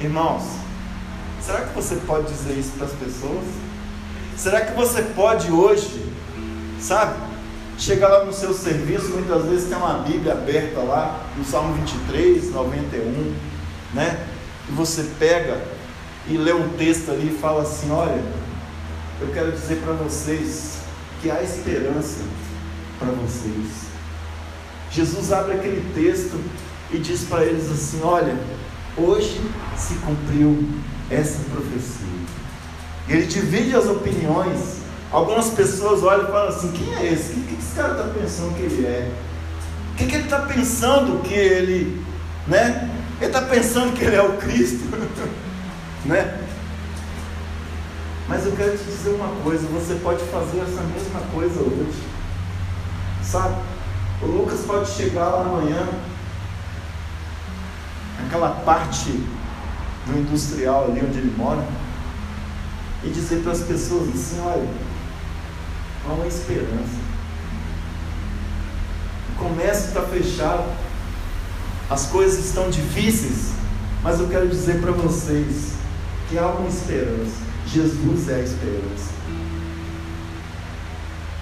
Irmãos, 0.00 0.44
será 1.42 1.66
que 1.66 1.74
você 1.74 1.96
pode 2.06 2.26
dizer 2.32 2.58
isso 2.58 2.72
para 2.78 2.86
as 2.86 2.92
pessoas? 2.92 3.44
Será 4.34 4.62
que 4.62 4.72
você 4.72 5.02
pode 5.02 5.50
hoje, 5.52 6.06
sabe, 6.80 7.27
chegar 7.78 8.08
lá 8.08 8.24
no 8.24 8.32
seu 8.32 8.52
serviço, 8.52 9.10
muitas 9.10 9.44
vezes 9.44 9.68
tem 9.68 9.78
uma 9.78 10.00
Bíblia 10.00 10.32
aberta 10.32 10.80
lá, 10.80 11.26
no 11.36 11.44
Salmo 11.44 11.74
23, 11.74 12.52
91, 12.52 13.34
né? 13.94 14.26
E 14.68 14.72
você 14.72 15.04
pega 15.18 15.62
e 16.28 16.36
lê 16.36 16.52
um 16.52 16.70
texto 16.70 17.10
ali 17.10 17.28
e 17.28 17.38
fala 17.38 17.62
assim: 17.62 17.90
Olha, 17.90 18.22
eu 19.20 19.28
quero 19.28 19.52
dizer 19.52 19.76
para 19.76 19.92
vocês 19.92 20.78
que 21.22 21.30
há 21.30 21.42
esperança 21.42 22.20
para 22.98 23.08
vocês. 23.12 23.88
Jesus 24.90 25.32
abre 25.32 25.54
aquele 25.54 25.92
texto 25.94 26.38
e 26.90 26.98
diz 26.98 27.24
para 27.24 27.44
eles 27.44 27.70
assim: 27.70 28.00
Olha, 28.02 28.36
hoje 28.96 29.40
se 29.76 29.94
cumpriu 29.94 30.68
essa 31.10 31.38
profecia. 31.50 32.06
Ele 33.08 33.26
divide 33.26 33.74
as 33.74 33.86
opiniões. 33.86 34.77
Algumas 35.10 35.48
pessoas 35.50 36.02
olham 36.02 36.24
e 36.24 36.32
falam 36.32 36.48
assim: 36.48 36.72
quem 36.72 36.94
é 36.94 37.12
esse? 37.12 37.32
O 37.32 37.34
que, 37.34 37.54
que 37.54 37.62
esse 37.62 37.74
cara 37.74 37.92
está 37.92 38.04
pensando 38.04 38.54
que 38.54 38.62
ele 38.62 38.86
é? 38.86 39.12
O 39.92 39.96
que, 39.96 40.06
que 40.06 40.14
ele 40.14 40.24
está 40.24 40.40
pensando 40.40 41.22
que 41.22 41.34
ele, 41.34 42.04
né? 42.46 42.90
Ele 43.20 43.26
está 43.26 43.42
pensando 43.42 43.96
que 43.96 44.04
ele 44.04 44.16
é 44.16 44.22
o 44.22 44.36
Cristo, 44.36 44.84
né? 46.04 46.40
Mas 48.28 48.44
eu 48.44 48.52
quero 48.52 48.76
te 48.76 48.84
dizer 48.84 49.10
uma 49.10 49.28
coisa: 49.42 49.66
você 49.68 49.94
pode 49.94 50.22
fazer 50.24 50.60
essa 50.60 50.82
mesma 50.82 51.20
coisa 51.32 51.60
hoje, 51.60 52.02
sabe? 53.22 53.56
O 54.20 54.26
Lucas 54.26 54.60
pode 54.66 54.90
chegar 54.90 55.28
lá 55.28 55.40
amanhã, 55.42 55.88
naquela 58.20 58.50
parte 58.50 59.10
do 60.06 60.18
industrial 60.18 60.84
ali 60.84 61.00
onde 61.00 61.18
ele 61.18 61.34
mora 61.36 61.64
e 63.02 63.10
dizer 63.10 63.42
para 63.42 63.52
as 63.52 63.62
pessoas 63.62 64.08
assim: 64.10 64.40
olha, 64.44 64.68
há 66.06 66.12
uma 66.12 66.26
esperança. 66.26 66.98
O 69.32 69.38
comércio 69.38 69.88
está 69.88 70.02
fechado, 70.02 70.64
as 71.88 72.06
coisas 72.06 72.44
estão 72.44 72.68
difíceis, 72.68 73.52
mas 74.02 74.20
eu 74.20 74.28
quero 74.28 74.48
dizer 74.48 74.80
para 74.80 74.92
vocês 74.92 75.72
que 76.28 76.38
há 76.38 76.46
uma 76.46 76.68
esperança. 76.68 77.48
Jesus 77.66 78.28
é 78.28 78.34
a 78.34 78.40
esperança. 78.40 79.18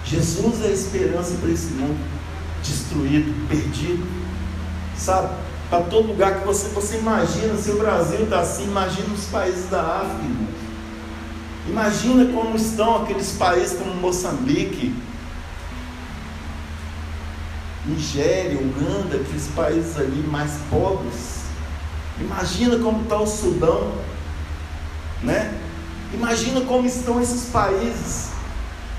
Jesus 0.05 0.63
é 0.63 0.67
a 0.67 0.71
esperança 0.71 1.35
para 1.41 1.49
esse 1.49 1.73
mundo 1.73 1.99
destruído, 2.63 3.47
perdido. 3.47 4.05
Sabe? 4.97 5.35
Para 5.69 5.83
todo 5.83 6.07
lugar 6.07 6.39
que 6.39 6.45
você, 6.45 6.69
você 6.69 6.97
imagina, 6.97 7.55
se 7.57 7.71
o 7.71 7.77
Brasil 7.77 8.23
está 8.23 8.39
assim, 8.39 8.63
imagina 8.63 9.13
os 9.13 9.25
países 9.25 9.69
da 9.69 9.81
África, 9.81 10.23
irmãos. 10.23 10.56
Imagina 11.69 12.25
como 12.33 12.55
estão 12.55 13.03
aqueles 13.03 13.33
países 13.33 13.77
como 13.77 13.93
Moçambique, 13.95 14.95
Nigéria, 17.85 18.59
Uganda, 18.59 19.17
aqueles 19.17 19.47
países 19.55 19.97
ali 19.97 20.25
mais 20.29 20.51
pobres. 20.69 21.41
Imagina 22.19 22.77
como 22.79 23.03
está 23.03 23.19
o 23.19 23.27
Sudão, 23.27 23.91
né? 25.21 25.53
Imagina 26.13 26.61
como 26.61 26.87
estão 26.87 27.21
esses 27.21 27.49
países. 27.49 28.29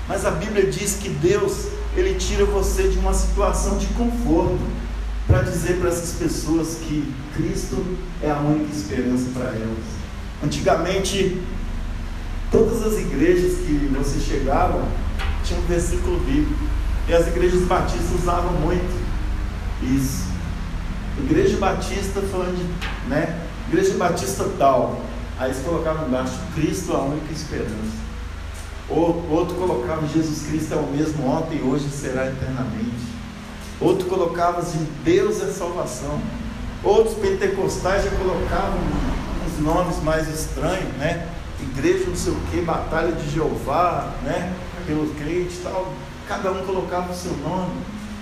Mas 0.07 0.25
a 0.25 0.31
Bíblia 0.31 0.69
diz 0.71 0.95
que 0.95 1.09
Deus, 1.09 1.67
ele 1.95 2.15
tira 2.15 2.45
você 2.45 2.87
de 2.87 2.97
uma 2.99 3.13
situação 3.13 3.77
de 3.77 3.87
conforto 3.87 4.59
para 5.27 5.41
dizer 5.43 5.79
para 5.79 5.89
essas 5.89 6.13
pessoas 6.13 6.77
que 6.81 7.13
Cristo 7.35 7.83
é 8.21 8.31
a 8.31 8.37
única 8.37 8.75
esperança 8.75 9.25
para 9.33 9.49
elas. 9.49 9.85
Antigamente 10.43 11.39
Todas 12.51 12.81
as 12.83 12.99
igrejas 12.99 13.59
que 13.59 13.91
você 13.95 14.19
chegava 14.19 14.87
tinham 15.43 15.61
um 15.61 15.65
versículo 15.65 16.19
bíblico. 16.19 16.63
E 17.07 17.13
as 17.13 17.27
igrejas 17.27 17.61
batistas 17.61 18.21
usavam 18.21 18.51
muito 18.53 18.99
isso. 19.81 20.27
Igreja 21.17 21.57
Batista 21.57 22.21
falando 22.21 22.57
de, 22.57 23.09
né? 23.09 23.39
Igreja 23.67 23.95
Batista 23.97 24.45
tal. 24.57 25.01
Aí 25.37 25.51
eles 25.51 25.63
colocavam 25.63 26.07
embaixo, 26.07 26.37
Cristo 26.55 26.93
a 26.93 27.01
única 27.01 27.31
esperança. 27.31 27.99
Ou, 28.89 29.25
outro 29.29 29.55
colocava, 29.55 30.07
Jesus 30.07 30.47
Cristo 30.47 30.73
é 30.73 30.77
o 30.77 30.87
mesmo 30.87 31.25
ontem 31.27 31.59
e 31.59 31.61
hoje 31.61 31.87
será 31.89 32.27
eternamente. 32.27 33.07
Outro 33.79 34.07
colocava 34.07 34.59
assim, 34.59 34.87
Deus 35.03 35.41
é 35.41 35.47
salvação. 35.51 36.19
Outros 36.83 37.15
pentecostais 37.15 38.03
já 38.03 38.11
colocavam 38.11 38.79
uns 39.45 39.63
nomes 39.63 40.01
mais 40.03 40.27
estranhos, 40.27 40.93
né? 40.97 41.27
Igreja 41.63 42.05
não 42.07 42.15
sei 42.15 42.33
o 42.33 42.39
que, 42.51 42.61
batalha 42.61 43.11
de 43.11 43.29
Jeová, 43.29 44.13
né? 44.23 44.53
Pelos 44.85 45.15
crentes 45.17 45.57
e 45.57 45.63
tal. 45.63 45.93
Cada 46.27 46.51
um 46.51 46.65
colocava 46.65 47.11
o 47.11 47.15
seu 47.15 47.35
nome. 47.37 47.73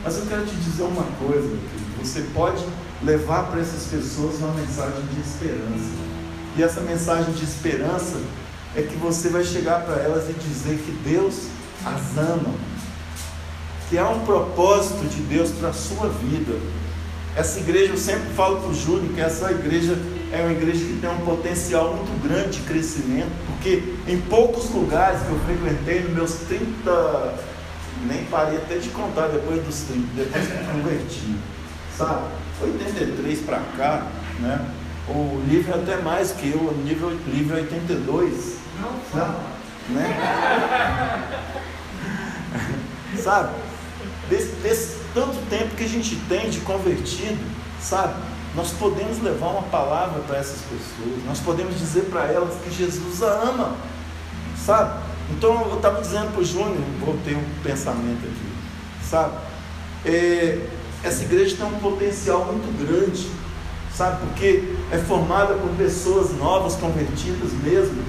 Mas 0.04 0.18
eu 0.18 0.26
quero 0.28 0.46
te 0.46 0.56
dizer 0.56 0.84
uma 0.84 1.04
coisa, 1.20 1.58
você 2.02 2.22
pode 2.34 2.64
levar 3.04 3.48
para 3.48 3.60
essas 3.60 3.86
pessoas 3.86 4.38
uma 4.40 4.54
mensagem 4.54 5.02
de 5.14 5.22
esperança. 5.22 6.08
E 6.56 6.64
essa 6.64 6.82
mensagem 6.82 7.34
de 7.34 7.44
esperança 7.44 8.18
é 8.76 8.82
que 8.82 8.96
você 8.96 9.30
vai 9.30 9.44
chegar 9.44 9.82
para 9.82 9.96
elas 9.96 10.30
e 10.30 10.34
dizer 10.34 10.78
que 10.78 10.92
Deus 11.08 11.48
as 11.86 12.18
ama, 12.18 12.54
que 13.90 13.98
há 13.98 14.10
um 14.10 14.26
propósito 14.26 15.06
de 15.08 15.22
Deus 15.22 15.52
para 15.52 15.70
a 15.70 15.74
sua 15.74 16.10
vida. 16.10 16.60
Essa 17.36 17.60
igreja, 17.60 17.94
eu 17.94 17.98
sempre 17.98 18.34
falo 18.34 18.60
para 18.60 18.70
o 18.70 18.74
Júnior 18.74 19.14
que 19.14 19.22
essa 19.22 19.52
igreja 19.52 19.98
é 20.32 20.42
uma 20.42 20.52
igreja 20.52 20.84
que 20.86 21.00
tem 21.00 21.10
um 21.10 21.20
potencial 21.20 21.94
muito 21.96 22.28
grande 22.28 22.60
de 22.60 22.66
crescimento, 22.66 23.32
porque 23.48 23.84
em 24.08 24.20
poucos 24.22 24.70
lugares 24.72 25.22
que 25.22 25.30
eu 25.30 25.40
frequentei, 25.40 26.02
nos 26.02 26.14
meus 26.14 26.34
30, 26.48 27.34
nem 28.08 28.26
parei 28.26 28.58
até 28.58 28.78
de 28.78 28.90
contar 28.90 29.28
depois 29.28 29.64
dos 29.64 29.82
30, 29.84 30.08
depois 30.16 30.48
que 30.48 30.66
converti, 30.72 31.36
sabe? 31.98 32.28
83 32.62 33.40
para 33.42 33.62
cá, 33.78 34.08
né? 34.40 34.66
O 35.10 35.42
livro 35.48 35.72
é 35.72 35.76
até 35.76 35.98
mais 36.02 36.32
que 36.32 36.52
eu, 36.52 36.60
o 36.60 36.84
nível 36.84 37.18
livro 37.28 37.56
82. 37.56 38.58
Não, 38.82 38.92
sabe? 39.14 39.38
Né? 39.90 40.18
sabe? 43.18 43.54
Desse, 44.30 44.52
desse 44.62 44.98
tanto 45.14 45.38
tempo 45.50 45.76
que 45.76 45.86
a 45.86 45.88
gente 45.88 46.18
tem 46.28 46.50
de 46.50 46.60
convertido, 46.60 47.40
sabe? 47.80 48.16
Nós 48.58 48.72
podemos 48.72 49.22
levar 49.22 49.48
uma 49.48 49.64
palavra 49.64 50.20
para 50.28 50.38
essas 50.38 50.60
pessoas, 50.64 51.24
nós 51.26 51.40
podemos 51.40 51.78
dizer 51.80 52.10
para 52.10 52.26
elas 52.26 52.56
que 52.62 52.70
Jesus 52.70 53.24
a 53.24 53.32
ama, 53.44 53.78
Sabe? 54.68 55.00
Então 55.32 55.70
eu 55.70 55.78
estava 55.78 56.02
dizendo 56.02 56.34
para 56.34 56.42
o 56.42 56.44
Júnior, 56.44 56.82
voltei 57.00 57.36
um 57.36 57.44
pensamento 57.64 58.26
aqui, 58.26 59.10
sabe? 59.10 59.38
É, 60.06 60.60
essa 61.04 61.24
igreja 61.24 61.56
tem 61.56 61.66
um 61.66 61.80
potencial 61.80 62.46
muito 62.46 62.68
grande, 62.86 63.30
sabe? 63.96 64.26
Porque 64.26 64.76
é 64.92 64.98
formada 64.98 65.54
por 65.54 65.70
pessoas 65.78 66.38
novas, 66.38 66.76
convertidas 66.76 67.54
mesmo, 67.64 68.04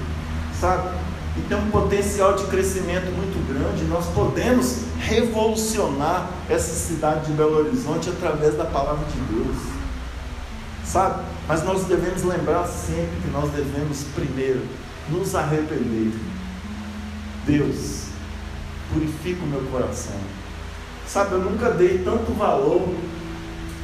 sabe? 0.59 0.89
E 1.37 1.41
tem 1.47 1.57
um 1.57 1.69
potencial 1.69 2.33
de 2.33 2.43
crescimento 2.47 3.05
muito 3.15 3.39
grande. 3.47 3.85
Nós 3.85 4.05
podemos 4.07 4.79
revolucionar 4.99 6.29
essa 6.49 6.73
cidade 6.73 7.27
de 7.27 7.31
Belo 7.31 7.57
Horizonte 7.57 8.09
através 8.09 8.55
da 8.55 8.65
palavra 8.65 9.05
de 9.05 9.33
Deus, 9.33 9.55
sabe? 10.91 11.23
Mas 11.47 11.63
nós 11.63 11.83
devemos 11.85 12.23
lembrar 12.23 12.65
sempre 12.67 13.21
que 13.21 13.29
nós 13.31 13.49
devemos 13.51 14.03
primeiro 14.15 14.61
nos 15.09 15.35
arrepender. 15.35 16.11
Deus, 17.45 18.05
purifica 18.91 19.43
o 19.43 19.47
meu 19.47 19.61
coração. 19.71 20.15
Sabe, 21.07 21.33
eu 21.33 21.39
nunca 21.39 21.71
dei 21.71 21.99
tanto 21.99 22.31
valor 22.33 22.87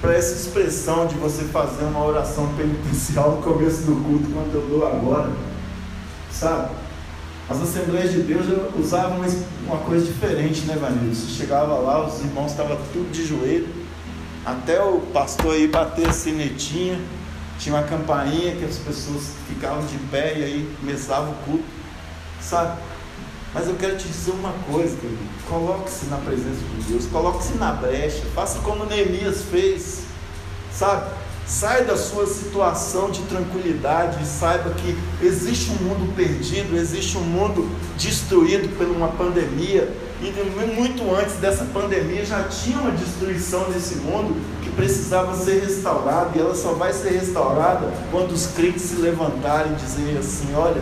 para 0.02 0.14
essa 0.14 0.36
expressão 0.36 1.08
de 1.08 1.16
você 1.16 1.44
fazer 1.46 1.86
uma 1.86 2.04
oração 2.04 2.54
penitencial 2.56 3.38
no 3.38 3.42
começo 3.42 3.84
do 3.84 3.96
culto 4.04 4.30
quanto 4.32 4.54
eu 4.54 4.68
dou 4.68 4.88
agora. 4.88 5.32
Sabe? 6.32 6.72
As 7.50 7.62
Assembleias 7.62 8.12
de 8.12 8.22
Deus 8.22 8.46
usavam 8.78 9.22
uma 9.66 9.78
coisa 9.78 10.06
diferente, 10.06 10.62
né, 10.62 10.76
Vanildo? 10.76 11.16
Você 11.16 11.32
chegava 11.32 11.76
lá, 11.76 12.08
os 12.08 12.20
irmãos 12.20 12.52
estavam 12.52 12.78
tudo 12.92 13.12
de 13.12 13.26
joelho, 13.26 13.68
até 14.46 14.82
o 14.82 15.00
pastor 15.14 15.54
aí 15.54 15.68
bater 15.68 16.08
a 16.08 16.14
sinetinha, 16.14 17.00
tinha 17.58 17.76
uma 17.76 17.84
campainha 17.84 18.56
que 18.56 18.66
as 18.66 18.78
pessoas 18.78 19.32
ficavam 19.48 19.86
de 19.86 19.98
pé 20.10 20.38
e 20.38 20.44
aí 20.44 20.76
começava 20.80 21.32
o 21.32 21.36
culto, 21.46 21.66
sabe? 22.40 22.80
Mas 23.54 23.68
eu 23.68 23.76
quero 23.76 23.98
te 23.98 24.08
dizer 24.08 24.32
uma 24.32 24.54
coisa, 24.70 24.98
querido. 24.98 25.18
Coloque-se 25.48 26.08
na 26.08 26.18
presença 26.18 26.60
de 26.78 26.84
Deus, 26.84 27.06
coloque-se 27.06 27.54
na 27.54 27.72
brecha, 27.72 28.22
faça 28.36 28.60
como 28.60 28.86
Neemias 28.86 29.44
fez, 29.44 30.04
sabe? 30.72 31.10
Sai 31.48 31.86
da 31.86 31.96
sua 31.96 32.26
situação 32.26 33.12
de 33.12 33.22
tranquilidade 33.24 34.24
e 34.24 34.26
saiba 34.26 34.72
que 34.72 34.98
existe 35.22 35.70
um 35.70 35.84
mundo 35.84 36.16
perdido, 36.16 36.76
existe 36.76 37.18
um 37.20 37.22
mundo 37.22 37.70
destruído 37.98 38.76
por 38.76 38.88
uma 38.88 39.10
pandemia. 39.10 39.88
E 40.22 40.76
muito 40.76 41.14
antes 41.14 41.36
dessa 41.36 41.66
pandemia 41.66 42.26
já 42.26 42.44
tinha 42.46 42.80
uma 42.80 42.92
destruição 42.92 43.70
nesse 43.70 43.96
mundo 43.98 44.36
que 44.64 44.72
precisava 44.72 45.38
ser 45.38 45.62
restaurada. 45.62 46.32
E 46.36 46.40
ela 46.40 46.56
só 46.56 46.74
vai 46.74 46.92
ser 46.92 47.12
restaurada 47.12 47.94
quando 48.10 48.32
os 48.32 48.48
crentes 48.48 48.82
se 48.82 48.96
levantarem 48.96 49.74
e 49.74 49.76
dizerem 49.76 50.18
assim: 50.18 50.52
Olha, 50.56 50.82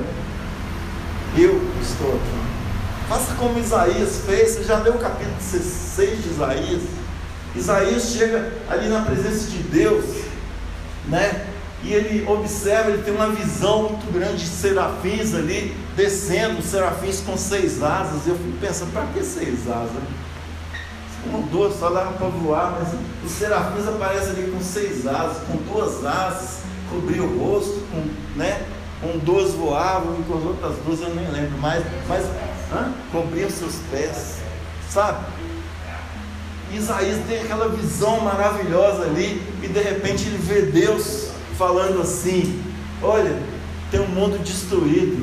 eu 1.37 1.61
estou 1.81 2.07
aqui. 2.07 2.43
Faça 3.09 3.33
como 3.35 3.59
Isaías 3.59 4.21
fez. 4.25 4.51
Você 4.51 4.63
já 4.63 4.77
leu 4.79 4.93
o 4.93 4.99
capítulo 4.99 5.35
6 5.41 6.23
de 6.23 6.29
Isaías? 6.29 6.81
Isaías 7.55 8.03
chega 8.11 8.51
ali 8.67 8.87
na 8.87 9.01
presença 9.01 9.47
de 9.51 9.59
Deus, 9.59 10.05
né? 11.07 11.47
E 11.83 11.91
ele 11.91 12.25
observa, 12.25 12.91
ele 12.91 13.03
tem 13.03 13.13
uma 13.13 13.29
visão 13.29 13.89
muito 13.89 14.11
grande 14.13 14.37
de 14.37 14.47
serafins 14.47 15.35
ali, 15.35 15.75
descendo, 15.97 16.61
serafins 16.61 17.19
com 17.19 17.35
seis 17.35 17.83
asas. 17.83 18.25
Eu 18.25 18.37
fico 18.37 18.57
pensando, 18.59 18.93
para 18.93 19.05
que 19.07 19.21
seis 19.21 19.69
asas? 19.69 19.91
Uma, 21.25 21.39
duas 21.47 21.77
só 21.77 21.89
dava 21.89 22.13
para 22.13 22.27
voar, 22.27 22.79
mas 22.79 22.87
os 23.23 23.31
serafins 23.31 23.85
aparecem 23.87 24.29
ali 24.29 24.51
com 24.51 24.61
seis 24.61 25.05
asas, 25.05 25.43
com 25.45 25.57
duas 25.57 26.05
asas, 26.05 26.59
cobrir 26.89 27.19
o 27.19 27.37
rosto, 27.37 27.85
com, 27.91 28.37
né? 28.37 28.65
Com 29.01 29.17
duas 29.19 29.53
voavam 29.53 30.17
e 30.19 30.23
com 30.23 30.37
as 30.37 30.43
outras 30.43 30.75
duas 30.85 31.01
eu 31.01 31.13
nem 31.13 31.29
lembro 31.29 31.57
mais, 31.59 31.83
mas 32.07 32.25
cobrir 33.11 33.45
os 33.45 33.53
seus 33.55 33.75
pés, 33.91 34.37
sabe? 34.89 35.25
Isaías 36.77 37.19
tem 37.27 37.41
aquela 37.41 37.69
visão 37.69 38.21
maravilhosa 38.21 39.03
ali, 39.03 39.41
e 39.61 39.67
de 39.67 39.79
repente 39.79 40.25
ele 40.27 40.37
vê 40.37 40.61
Deus 40.63 41.29
falando 41.57 42.01
assim: 42.01 42.61
Olha, 43.01 43.35
tem 43.91 43.99
um 43.99 44.07
mundo 44.07 44.41
destruído, 44.43 45.17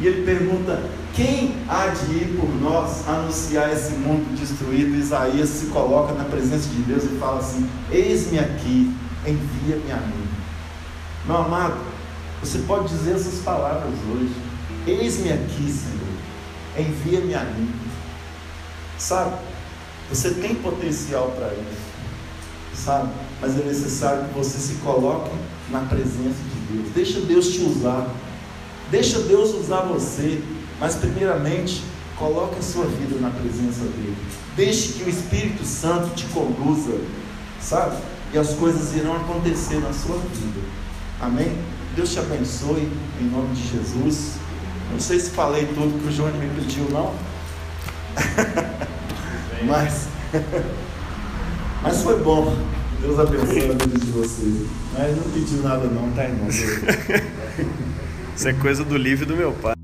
e 0.00 0.06
ele 0.06 0.24
pergunta: 0.24 0.82
Quem 1.14 1.56
há 1.68 1.88
de 1.88 2.12
ir 2.12 2.36
por 2.38 2.48
nós 2.60 3.08
anunciar 3.08 3.72
esse 3.72 3.92
mundo 3.92 4.36
destruído? 4.38 4.96
Isaías 4.96 5.48
se 5.48 5.66
coloca 5.66 6.12
na 6.14 6.24
presença 6.24 6.68
de 6.68 6.82
Deus 6.82 7.04
e 7.04 7.18
fala 7.18 7.40
assim: 7.40 7.68
Eis-me 7.90 8.38
aqui, 8.38 8.94
envia-me 9.26 9.92
a 9.92 9.96
mim. 9.96 10.28
Meu 11.26 11.38
amado, 11.38 11.76
você 12.40 12.58
pode 12.60 12.88
dizer 12.88 13.16
essas 13.16 13.40
palavras 13.42 13.92
hoje: 14.12 14.34
Eis-me 14.86 15.32
aqui, 15.32 15.70
Senhor 15.70 16.06
envia-me 16.78 17.34
a 17.34 17.44
mim. 17.44 17.72
Sabe? 18.98 19.36
Você 20.08 20.30
tem 20.30 20.54
potencial 20.54 21.32
para 21.36 21.48
isso. 21.48 22.84
Sabe? 22.84 23.10
Mas 23.40 23.58
é 23.58 23.64
necessário 23.64 24.28
que 24.28 24.34
você 24.34 24.58
se 24.58 24.74
coloque 24.76 25.30
na 25.70 25.80
presença 25.80 26.36
de 26.54 26.72
Deus. 26.72 26.88
Deixa 26.94 27.20
Deus 27.20 27.48
te 27.48 27.62
usar. 27.62 28.08
Deixa 28.90 29.18
Deus 29.20 29.54
usar 29.54 29.82
você. 29.82 30.42
Mas 30.78 30.94
primeiramente, 30.94 31.82
coloque 32.16 32.58
a 32.58 32.62
sua 32.62 32.84
vida 32.86 33.18
na 33.20 33.30
presença 33.30 33.80
dele. 33.80 34.16
Deixe 34.54 34.92
que 34.92 35.04
o 35.04 35.08
Espírito 35.08 35.64
Santo 35.64 36.14
te 36.14 36.26
conduza. 36.26 36.98
Sabe? 37.60 37.96
E 38.32 38.38
as 38.38 38.54
coisas 38.54 38.94
irão 38.94 39.16
acontecer 39.16 39.80
na 39.80 39.92
sua 39.92 40.16
vida. 40.18 40.60
Amém? 41.20 41.56
Deus 41.94 42.12
te 42.12 42.18
abençoe 42.18 42.90
em 43.20 43.24
nome 43.24 43.54
de 43.54 43.68
Jesus. 43.68 44.34
Não 44.92 45.00
sei 45.00 45.18
se 45.18 45.30
falei 45.30 45.66
tudo 45.66 46.00
que 46.00 46.08
o 46.08 46.12
Júnior 46.12 46.36
me 46.36 46.48
pediu, 46.60 46.88
não. 46.90 47.14
mas, 49.64 50.08
mas 51.82 52.02
foi 52.02 52.18
bom. 52.22 52.56
Deus 53.00 53.18
abençoe 53.18 53.70
a 53.70 53.72
vida 53.72 53.98
de 53.98 54.10
vocês. 54.10 54.66
Mas 54.92 55.16
não 55.16 55.24
pediu 55.32 55.62
nada 55.62 55.86
não, 55.86 56.10
tá 56.12 56.24
irmão? 56.24 56.48
Isso 58.36 58.48
é 58.48 58.52
coisa 58.54 58.84
do 58.84 58.96
livro 58.96 59.26
do 59.26 59.36
meu 59.36 59.52
pai. 59.52 59.74